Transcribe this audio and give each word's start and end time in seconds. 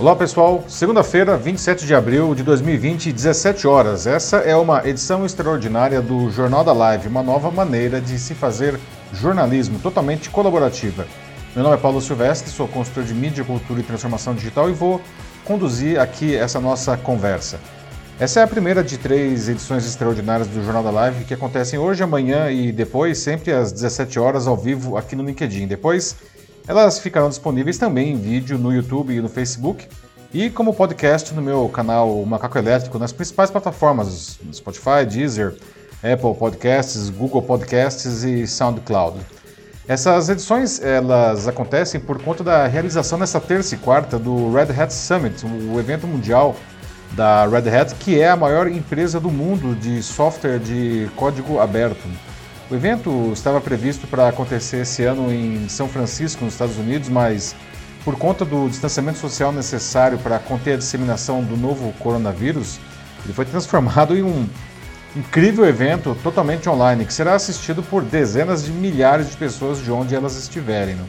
Olá 0.00 0.16
pessoal, 0.16 0.64
segunda-feira, 0.66 1.36
27 1.36 1.84
de 1.84 1.94
abril 1.94 2.34
de 2.34 2.42
2020, 2.42 3.12
17 3.12 3.66
horas. 3.66 4.06
Essa 4.06 4.38
é 4.38 4.56
uma 4.56 4.88
edição 4.88 5.26
extraordinária 5.26 6.00
do 6.00 6.30
Jornal 6.30 6.64
da 6.64 6.72
Live, 6.72 7.06
uma 7.06 7.22
nova 7.22 7.50
maneira 7.50 8.00
de 8.00 8.18
se 8.18 8.34
fazer 8.34 8.80
jornalismo 9.12 9.78
totalmente 9.78 10.30
colaborativa. 10.30 11.06
Meu 11.54 11.62
nome 11.62 11.76
é 11.76 11.78
Paulo 11.78 12.00
Silvestre, 12.00 12.48
sou 12.48 12.66
consultor 12.66 13.04
de 13.04 13.12
mídia, 13.12 13.44
cultura 13.44 13.80
e 13.80 13.82
transformação 13.82 14.34
digital 14.34 14.70
e 14.70 14.72
vou 14.72 15.02
conduzir 15.44 16.00
aqui 16.00 16.34
essa 16.34 16.58
nossa 16.58 16.96
conversa. 16.96 17.60
Essa 18.18 18.40
é 18.40 18.42
a 18.42 18.46
primeira 18.46 18.82
de 18.82 18.96
três 18.96 19.50
edições 19.50 19.84
extraordinárias 19.84 20.48
do 20.48 20.64
Jornal 20.64 20.82
da 20.82 20.90
Live 20.90 21.24
que 21.26 21.34
acontecem 21.34 21.78
hoje, 21.78 22.02
amanhã 22.02 22.50
e 22.50 22.72
depois, 22.72 23.18
sempre 23.18 23.52
às 23.52 23.70
17 23.70 24.18
horas 24.18 24.46
ao 24.46 24.56
vivo 24.56 24.96
aqui 24.96 25.14
no 25.14 25.22
LinkedIn. 25.22 25.66
Depois 25.66 26.16
elas 26.66 26.98
ficarão 26.98 27.28
disponíveis 27.28 27.78
também 27.78 28.12
em 28.12 28.16
vídeo 28.16 28.58
no 28.58 28.72
YouTube 28.72 29.14
e 29.14 29.20
no 29.20 29.28
Facebook 29.28 29.86
e 30.32 30.48
como 30.48 30.72
podcast 30.72 31.34
no 31.34 31.42
meu 31.42 31.68
canal 31.68 32.24
Macaco 32.24 32.58
Elétrico 32.58 32.98
nas 32.98 33.12
principais 33.12 33.50
plataformas 33.50 34.38
Spotify, 34.52 35.04
Deezer, 35.08 35.56
Apple 35.96 36.34
Podcasts, 36.38 37.10
Google 37.10 37.42
Podcasts 37.42 38.22
e 38.22 38.46
SoundCloud. 38.46 39.18
Essas 39.88 40.28
edições 40.28 40.80
elas 40.80 41.48
acontecem 41.48 42.00
por 42.00 42.22
conta 42.22 42.44
da 42.44 42.66
realização 42.68 43.18
nesta 43.18 43.40
terça 43.40 43.74
e 43.74 43.78
quarta 43.78 44.18
do 44.18 44.52
Red 44.52 44.72
Hat 44.80 44.92
Summit, 44.92 45.44
o 45.44 45.80
evento 45.80 46.06
mundial 46.06 46.54
da 47.12 47.46
Red 47.46 47.68
Hat, 47.68 47.94
que 47.96 48.20
é 48.20 48.28
a 48.28 48.36
maior 48.36 48.68
empresa 48.68 49.18
do 49.18 49.30
mundo 49.30 49.74
de 49.74 50.00
software 50.00 50.60
de 50.60 51.10
código 51.16 51.58
aberto. 51.58 52.06
O 52.70 52.74
evento 52.76 53.32
estava 53.32 53.60
previsto 53.60 54.06
para 54.06 54.28
acontecer 54.28 54.82
esse 54.82 55.02
ano 55.02 55.32
em 55.32 55.68
São 55.68 55.88
Francisco, 55.88 56.44
nos 56.44 56.54
Estados 56.54 56.78
Unidos, 56.78 57.08
mas 57.08 57.56
por 58.04 58.16
conta 58.16 58.44
do 58.44 58.68
distanciamento 58.68 59.18
social 59.18 59.50
necessário 59.50 60.16
para 60.18 60.38
conter 60.38 60.74
a 60.74 60.76
disseminação 60.76 61.42
do 61.42 61.56
novo 61.56 61.92
coronavírus, 61.98 62.78
ele 63.24 63.34
foi 63.34 63.44
transformado 63.44 64.16
em 64.16 64.22
um 64.22 64.48
incrível 65.16 65.66
evento 65.66 66.16
totalmente 66.22 66.68
online 66.68 67.04
que 67.04 67.12
será 67.12 67.34
assistido 67.34 67.82
por 67.82 68.04
dezenas 68.04 68.64
de 68.64 68.70
milhares 68.70 69.30
de 69.30 69.36
pessoas 69.36 69.82
de 69.82 69.90
onde 69.90 70.14
elas 70.14 70.36
estiverem. 70.36 70.94
Não? 70.94 71.06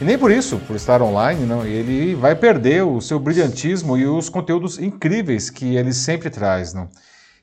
E 0.00 0.04
nem 0.04 0.16
por 0.16 0.30
isso, 0.30 0.58
por 0.68 0.76
estar 0.76 1.02
online, 1.02 1.44
não, 1.44 1.66
ele 1.66 2.14
vai 2.14 2.36
perder 2.36 2.84
o 2.84 3.00
seu 3.00 3.18
brilhantismo 3.18 3.98
e 3.98 4.06
os 4.06 4.28
conteúdos 4.28 4.78
incríveis 4.78 5.50
que 5.50 5.74
ele 5.74 5.92
sempre 5.92 6.30
traz. 6.30 6.72
Não? 6.72 6.88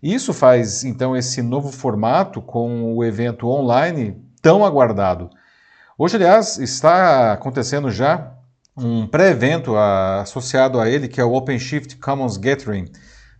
Isso 0.01 0.33
faz 0.33 0.83
então 0.83 1.15
esse 1.15 1.41
novo 1.41 1.71
formato 1.71 2.41
com 2.41 2.95
o 2.95 3.03
evento 3.03 3.47
online 3.47 4.17
tão 4.41 4.63
aguardado. 4.65 5.29
Hoje, 5.97 6.15
aliás, 6.15 6.57
está 6.57 7.33
acontecendo 7.33 7.91
já 7.91 8.33
um 8.77 9.05
pré-evento 9.05 9.75
associado 9.75 10.79
a 10.79 10.89
ele, 10.89 11.09
que 11.09 11.19
é 11.19 11.23
o 11.23 11.33
OpenShift 11.33 11.97
Commons 11.97 12.37
Gathering. 12.37 12.85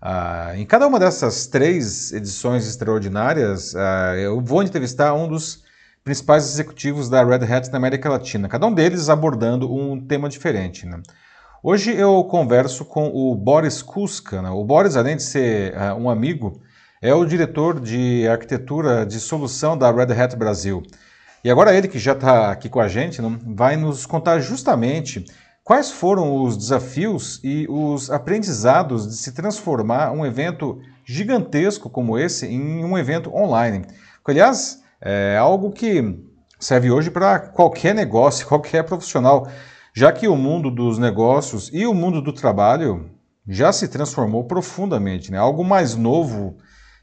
Uh, 0.02 0.56
em 0.56 0.66
cada 0.66 0.86
uma 0.88 1.00
dessas 1.00 1.48
três 1.48 2.12
edições 2.12 2.68
extraordinárias, 2.68 3.74
uh, 3.74 4.16
eu 4.18 4.42
vou 4.42 4.62
entrevistar 4.62 5.14
um 5.14 5.28
dos 5.28 5.64
principais 6.04 6.46
executivos 6.46 7.10
da 7.10 7.24
Red 7.24 7.46
Hat 7.46 7.70
na 7.70 7.78
América 7.78 8.10
Latina, 8.10 8.48
cada 8.48 8.66
um 8.66 8.74
deles 8.74 9.10
abordando 9.10 9.74
um 9.74 10.00
tema 10.00 10.28
diferente. 10.28 10.86
Né? 10.86 11.02
Hoje 11.62 11.94
eu 11.94 12.24
converso 12.24 12.86
com 12.86 13.10
o 13.14 13.36
Boris 13.36 13.82
Kuska. 13.82 14.42
Né? 14.42 14.50
O 14.50 14.64
Boris, 14.64 14.96
além 14.96 15.18
de 15.18 15.24
ser 15.24 15.74
uh, 15.76 15.94
um 15.96 16.10
amigo, 16.10 16.62
é 17.02 17.14
o 17.14 17.26
diretor 17.26 17.82
de 17.82 18.26
arquitetura 18.30 19.06
de 19.06 19.20
solução 19.20 19.78
da 19.78 19.92
Red 19.92 20.14
Hat 20.14 20.38
Brasil. 20.38 20.82
E 21.44 21.52
agora 21.52 21.76
ele 21.76 21.90
que 21.90 22.00
já 22.00 22.14
está 22.14 22.50
aqui 22.50 22.70
com 22.70 22.80
a 22.80 22.88
gente 22.88 23.22
não, 23.22 23.38
vai 23.46 23.76
nos 23.76 24.06
contar 24.06 24.40
justamente 24.40 25.26
quais 25.62 25.92
foram 25.92 26.44
os 26.44 26.56
desafios 26.56 27.42
e 27.44 27.68
os 27.70 28.10
aprendizados 28.10 29.06
de 29.06 29.18
se 29.18 29.34
transformar 29.34 30.14
um 30.14 30.26
evento 30.26 30.80
gigantesco 31.04 31.90
como 31.90 32.18
esse 32.18 32.48
em 32.48 32.86
um 32.86 32.98
evento 32.98 33.36
online. 33.36 33.86
Aliás, 34.26 34.82
é 35.02 35.36
algo 35.38 35.72
que 35.72 36.24
serve 36.58 36.90
hoje 36.90 37.12
para 37.12 37.38
qualquer 37.38 37.94
negócio, 37.94 38.48
qualquer 38.48 38.84
profissional 38.84 39.46
já 40.00 40.14
que 40.14 40.30
o 40.30 40.36
mundo 40.38 40.72
dos 40.72 40.98
negócios 40.98 41.70
e 41.74 41.86
o 41.86 41.94
mundo 41.94 42.22
do 42.22 42.32
trabalho 42.32 43.10
já 43.46 43.70
se 43.74 43.86
transformou 43.86 44.46
profundamente. 44.46 45.30
Né? 45.30 45.38
Algo 45.38 45.62
mais 45.62 45.94
novo 45.94 46.56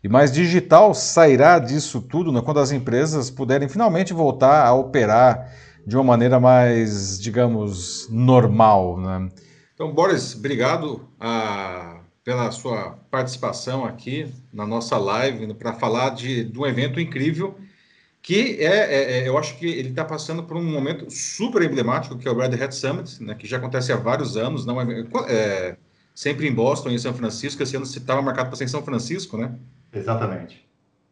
e 0.03 0.09
mais 0.09 0.33
digital 0.33 0.95
sairá 0.95 1.59
disso 1.59 2.01
tudo 2.01 2.33
né? 2.33 2.41
quando 2.43 2.59
as 2.59 2.73
empresas 2.73 3.29
puderem 3.29 3.69
finalmente 3.69 4.15
voltar 4.15 4.65
a 4.65 4.73
operar 4.73 5.53
de 5.87 5.95
uma 5.95 6.05
maneira 6.05 6.41
mais, 6.41 7.21
digamos, 7.21 8.09
normal. 8.11 8.99
Né? 8.99 9.29
Então, 9.75 9.93
Boris, 9.93 10.35
obrigado 10.35 11.07
ah, 11.21 12.01
pela 12.25 12.51
sua 12.51 12.99
participação 13.11 13.85
aqui 13.85 14.33
na 14.51 14.67
nossa 14.67 14.97
live 14.97 15.53
para 15.53 15.75
falar 15.75 16.15
de, 16.15 16.45
de 16.45 16.59
um 16.59 16.65
evento 16.65 16.99
incrível 16.99 17.59
que 18.27 18.57
é, 18.59 18.65
é, 18.65 19.19
é, 19.19 19.29
eu 19.29 19.39
acho 19.39 19.57
que 19.57 19.65
ele 19.65 19.91
está 19.91 20.05
passando 20.05 20.43
por 20.43 20.57
um 20.57 20.65
momento 20.65 21.09
super 21.09 21.63
emblemático, 21.63 22.19
que 22.19 22.27
é 22.27 22.31
o 22.31 22.37
Red 22.37 22.61
Hat 22.61 22.75
Summit, 22.75 23.23
né, 23.23 23.37
que 23.37 23.47
já 23.47 23.57
acontece 23.57 23.93
há 23.93 23.97
vários 23.97 24.37
anos, 24.37 24.67
não 24.67 24.81
é, 24.81 25.07
é 25.29 25.77
sempre 26.13 26.49
em 26.49 26.53
Boston 26.53 26.89
e 26.89 26.95
em 26.95 26.99
São 26.99 27.15
Francisco, 27.15 27.63
esse 27.63 27.77
ano 27.77 27.85
estava 27.85 28.21
marcado 28.21 28.49
para 28.49 28.57
ser 28.57 28.65
em 28.65 28.69
São 28.69 28.83
Francisco, 28.83 29.39
né? 29.39 29.55
Exatamente. 29.93 30.67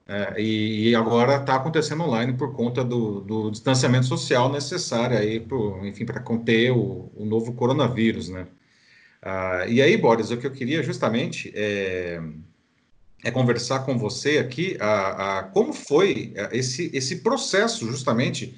É, 0.08 0.40
e, 0.42 0.88
e, 0.88 0.94
agora 0.96 1.36
está 1.36 1.54
acontecendo 1.54 2.02
online 2.02 2.32
por 2.32 2.52
conta 2.52 2.82
do, 2.82 3.20
do, 3.20 3.50
distanciamento 3.52 4.06
social 4.06 4.50
necessário 4.50 5.16
aí, 5.16 5.38
pro, 5.38 5.86
enfim, 5.86 6.04
para 6.04 6.18
conter 6.18 6.72
o, 6.72 7.12
o, 7.14 7.24
novo 7.24 7.52
coronavírus, 7.52 8.28
né? 8.28 8.48
Ah, 9.22 9.64
e 9.68 9.80
aí, 9.80 9.96
Boris, 9.96 10.32
o 10.32 10.36
que 10.36 10.48
eu 10.48 10.50
queria 10.50 10.82
justamente 10.82 11.52
é 11.54 12.20
é 13.24 13.30
conversar 13.30 13.80
com 13.80 13.98
você 13.98 14.38
aqui 14.38 14.76
a, 14.78 15.38
a, 15.38 15.42
como 15.44 15.72
foi 15.72 16.32
é, 16.36 16.56
esse, 16.56 16.90
esse 16.92 17.16
processo, 17.16 17.86
justamente, 17.90 18.54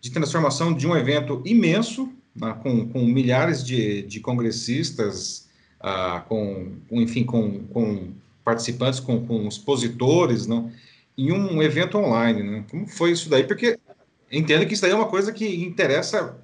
de 0.00 0.10
transformação 0.10 0.74
de 0.74 0.86
um 0.86 0.96
evento 0.96 1.40
imenso, 1.46 2.12
né, 2.34 2.54
com, 2.62 2.88
com, 2.88 3.04
milhares 3.06 3.64
de, 3.64 4.02
de 4.02 4.20
congressistas, 4.20 5.48
uh, 5.80 6.20
com, 6.28 6.72
enfim, 6.90 7.24
com, 7.24 7.64
com 7.68 8.12
participantes, 8.44 8.98
com, 8.98 9.24
com 9.24 9.46
expositores, 9.46 10.46
né, 10.46 10.72
em 11.16 11.32
um 11.32 11.62
evento 11.62 11.96
online. 11.96 12.42
Né? 12.42 12.64
Como 12.68 12.86
foi 12.88 13.12
isso 13.12 13.30
daí? 13.30 13.44
Porque 13.44 13.78
entendo 14.30 14.66
que 14.66 14.74
isso 14.74 14.82
daí 14.82 14.90
é 14.90 14.94
uma 14.94 15.08
coisa 15.08 15.32
que 15.32 15.64
interessa 15.64 16.36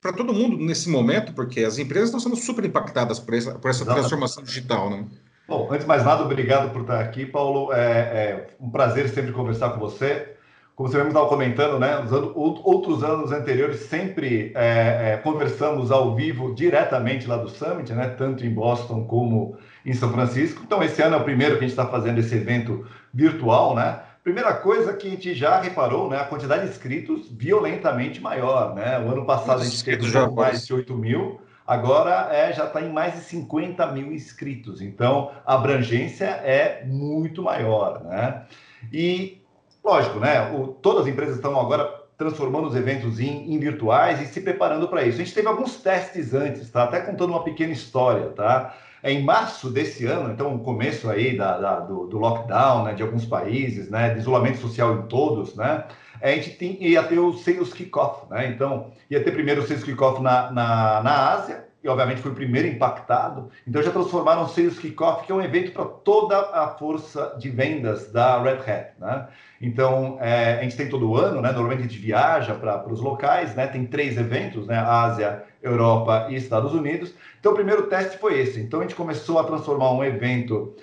para 0.00 0.12
todo 0.12 0.34
mundo 0.34 0.58
nesse 0.58 0.88
momento, 0.88 1.32
porque 1.32 1.60
as 1.60 1.78
empresas 1.78 2.08
estão 2.08 2.20
sendo 2.20 2.36
super 2.36 2.64
impactadas 2.64 3.18
por 3.18 3.34
essa, 3.34 3.54
por 3.54 3.70
essa 3.70 3.84
transformação 3.84 4.42
digital. 4.42 4.90
Né? 4.90 5.06
Bom, 5.46 5.68
antes 5.70 5.82
de 5.82 5.86
mais 5.86 6.02
nada, 6.02 6.22
obrigado 6.22 6.72
por 6.72 6.82
estar 6.82 7.00
aqui, 7.00 7.26
Paulo. 7.26 7.70
É, 7.72 7.78
é 7.78 8.46
um 8.58 8.70
prazer 8.70 9.10
sempre 9.10 9.30
conversar 9.30 9.70
com 9.70 9.78
você. 9.78 10.34
Como 10.74 10.88
você 10.88 10.96
mesmo 10.96 11.10
estava 11.10 11.28
comentando, 11.28 11.78
né? 11.78 12.00
Usando 12.02 12.32
outros 12.34 13.04
anos 13.04 13.30
anteriores, 13.30 13.80
sempre 13.80 14.52
é, 14.54 15.12
é, 15.12 15.16
conversamos 15.18 15.92
ao 15.92 16.16
vivo 16.16 16.54
diretamente 16.54 17.28
lá 17.28 17.36
do 17.36 17.48
Summit, 17.48 17.92
né? 17.92 18.08
Tanto 18.08 18.44
em 18.44 18.50
Boston 18.50 19.04
como 19.04 19.56
em 19.84 19.92
São 19.92 20.10
Francisco. 20.10 20.62
Então, 20.64 20.82
esse 20.82 21.00
ano 21.02 21.14
é 21.14 21.18
o 21.18 21.24
primeiro 21.24 21.58
que 21.58 21.64
a 21.64 21.68
gente 21.68 21.78
está 21.78 21.86
fazendo 21.86 22.18
esse 22.18 22.34
evento 22.34 22.86
virtual, 23.12 23.76
né? 23.76 24.00
Primeira 24.24 24.54
coisa 24.54 24.94
que 24.94 25.06
a 25.06 25.10
gente 25.10 25.34
já 25.34 25.60
reparou, 25.60 26.08
né? 26.08 26.18
A 26.18 26.24
quantidade 26.24 26.64
de 26.64 26.70
inscritos 26.70 27.30
violentamente 27.30 28.18
maior, 28.20 28.74
né? 28.74 28.98
O 28.98 29.12
ano 29.12 29.26
passado 29.26 29.60
a 29.60 29.64
gente 29.64 29.84
teve 29.84 30.10
mais 30.30 30.66
de 30.66 30.72
8 30.72 30.96
mil 30.96 31.43
agora 31.66 32.28
é, 32.32 32.52
já 32.52 32.66
está 32.66 32.80
em 32.80 32.92
mais 32.92 33.14
de 33.14 33.20
50 33.20 33.86
mil 33.88 34.12
inscritos. 34.12 34.80
Então, 34.80 35.32
a 35.46 35.54
abrangência 35.54 36.26
é 36.26 36.84
muito 36.84 37.42
maior, 37.42 38.02
né? 38.04 38.44
E, 38.92 39.42
lógico, 39.84 40.18
né? 40.18 40.52
O, 40.52 40.68
todas 40.68 41.02
as 41.02 41.08
empresas 41.08 41.36
estão 41.36 41.58
agora 41.58 42.04
transformando 42.16 42.68
os 42.68 42.76
eventos 42.76 43.18
em, 43.18 43.52
em 43.52 43.58
virtuais 43.58 44.20
e 44.20 44.26
se 44.26 44.40
preparando 44.40 44.88
para 44.88 45.02
isso. 45.02 45.20
A 45.20 45.24
gente 45.24 45.34
teve 45.34 45.48
alguns 45.48 45.76
testes 45.80 46.32
antes, 46.32 46.70
tá? 46.70 46.84
Até 46.84 47.00
contando 47.00 47.30
uma 47.30 47.42
pequena 47.42 47.72
história, 47.72 48.28
tá? 48.30 48.74
É 49.04 49.12
em 49.12 49.22
março 49.22 49.70
desse 49.70 50.06
ano, 50.06 50.32
então 50.32 50.54
o 50.54 50.60
começo 50.60 51.08
aí 51.08 51.36
da, 51.36 51.58
da 51.58 51.80
do, 51.80 52.06
do, 52.06 52.18
lockdown, 52.18 52.84
né, 52.84 52.94
de 52.94 53.02
alguns 53.02 53.26
países, 53.26 53.90
né, 53.90 54.14
de 54.14 54.20
isolamento 54.20 54.58
social 54.58 54.96
em 54.96 55.02
todos, 55.02 55.54
né? 55.54 55.84
a 56.22 56.30
gente 56.30 56.50
tem, 56.52 56.82
ia 56.82 57.02
ter 57.02 57.18
o 57.18 57.34
Sales 57.34 57.72
Kickoff, 57.74 58.30
né? 58.30 58.48
Então, 58.48 58.92
ia 59.10 59.22
ter 59.22 59.32
primeiro 59.32 59.60
o 59.60 59.66
Sales 59.66 59.84
Kickoff 59.84 60.22
na, 60.22 60.50
na, 60.50 61.02
na 61.02 61.32
Ásia, 61.32 61.68
e 61.84 61.88
obviamente 61.88 62.22
foi 62.22 62.30
o 62.30 62.34
primeiro 62.34 62.66
impactado. 62.66 63.50
Então, 63.68 63.82
já 63.82 63.90
transformaram 63.90 64.44
o 64.44 64.48
Sales 64.48 64.78
Kickoff, 64.78 65.26
que 65.26 65.30
é 65.30 65.34
um 65.34 65.42
evento 65.42 65.70
para 65.70 65.84
toda 65.84 66.38
a 66.38 66.68
força 66.68 67.36
de 67.38 67.50
vendas 67.50 68.10
da 68.10 68.42
Red 68.42 68.60
Hat, 68.66 68.92
né? 68.98 69.28
Então, 69.60 70.16
é, 70.18 70.54
a 70.58 70.62
gente 70.62 70.78
tem 70.78 70.88
todo 70.88 71.14
ano, 71.14 71.42
né? 71.42 71.52
Normalmente 71.52 71.80
a 71.80 71.82
gente 71.82 71.98
viaja 71.98 72.54
para 72.54 72.90
os 72.90 73.02
locais, 73.02 73.54
né? 73.54 73.66
Tem 73.66 73.84
três 73.84 74.16
eventos, 74.16 74.66
né? 74.66 74.78
Ásia, 74.78 75.44
Europa 75.62 76.28
e 76.30 76.36
Estados 76.36 76.72
Unidos. 76.72 77.14
Então, 77.38 77.52
o 77.52 77.54
primeiro 77.54 77.82
teste 77.82 78.16
foi 78.16 78.40
esse. 78.40 78.60
Então, 78.60 78.80
a 78.80 78.82
gente 78.82 78.94
começou 78.94 79.38
a 79.38 79.44
transformar 79.44 79.92
um 79.92 80.02
evento 80.02 80.74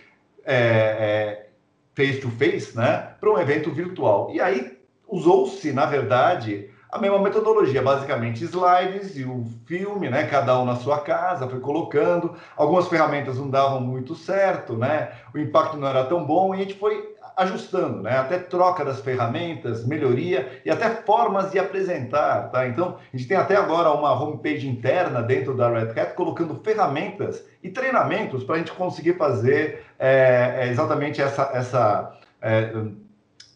é, 0.45 0.56
é, 0.56 1.47
face 1.95 2.21
to 2.21 2.30
face, 2.30 2.77
né? 2.77 3.15
Para 3.19 3.31
um 3.31 3.39
evento 3.39 3.71
virtual. 3.71 4.30
E 4.31 4.39
aí 4.39 4.77
usou-se, 5.07 5.74
na 5.74 5.88
verdade, 5.88 6.69
a 6.91 6.99
mesma 6.99 7.19
metodologia, 7.19 7.81
basicamente 7.81 8.43
slides 8.43 9.15
e 9.15 9.23
o 9.23 9.45
filme, 9.65 10.09
né? 10.09 10.25
Cada 10.27 10.59
um 10.59 10.65
na 10.65 10.75
sua 10.75 10.99
casa, 10.99 11.47
foi 11.47 11.61
colocando. 11.61 12.35
Algumas 12.57 12.88
ferramentas 12.89 13.38
não 13.38 13.49
davam 13.49 13.79
muito 13.79 14.13
certo, 14.13 14.75
né? 14.75 15.11
O 15.33 15.38
impacto 15.38 15.77
não 15.77 15.88
era 15.88 16.03
tão 16.03 16.25
bom 16.25 16.53
e 16.53 16.57
a 16.57 16.61
gente 16.63 16.73
foi 16.73 17.15
ajustando, 17.38 18.01
né? 18.01 18.17
Até 18.17 18.38
troca 18.38 18.83
das 18.83 18.99
ferramentas, 18.99 19.85
melhoria 19.85 20.61
e 20.65 20.69
até 20.69 20.89
formas 20.89 21.49
de 21.51 21.59
apresentar, 21.59 22.49
tá? 22.51 22.67
Então, 22.67 22.97
a 23.13 23.17
gente 23.17 23.27
tem 23.27 23.37
até 23.37 23.55
agora 23.55 23.89
uma 23.91 24.11
homepage 24.11 24.67
interna 24.67 25.21
dentro 25.21 25.55
da 25.55 25.69
Red 25.69 25.97
Hat 25.97 26.13
colocando 26.13 26.59
ferramentas 26.61 27.41
e 27.63 27.69
treinamentos 27.69 28.44
para 28.44 28.55
a 28.55 28.57
gente 28.57 28.73
conseguir 28.73 29.17
fazer 29.17 29.85
é, 29.97 30.67
exatamente 30.69 31.21
essa, 31.21 31.49
essa 31.53 32.17
é, 32.41 32.73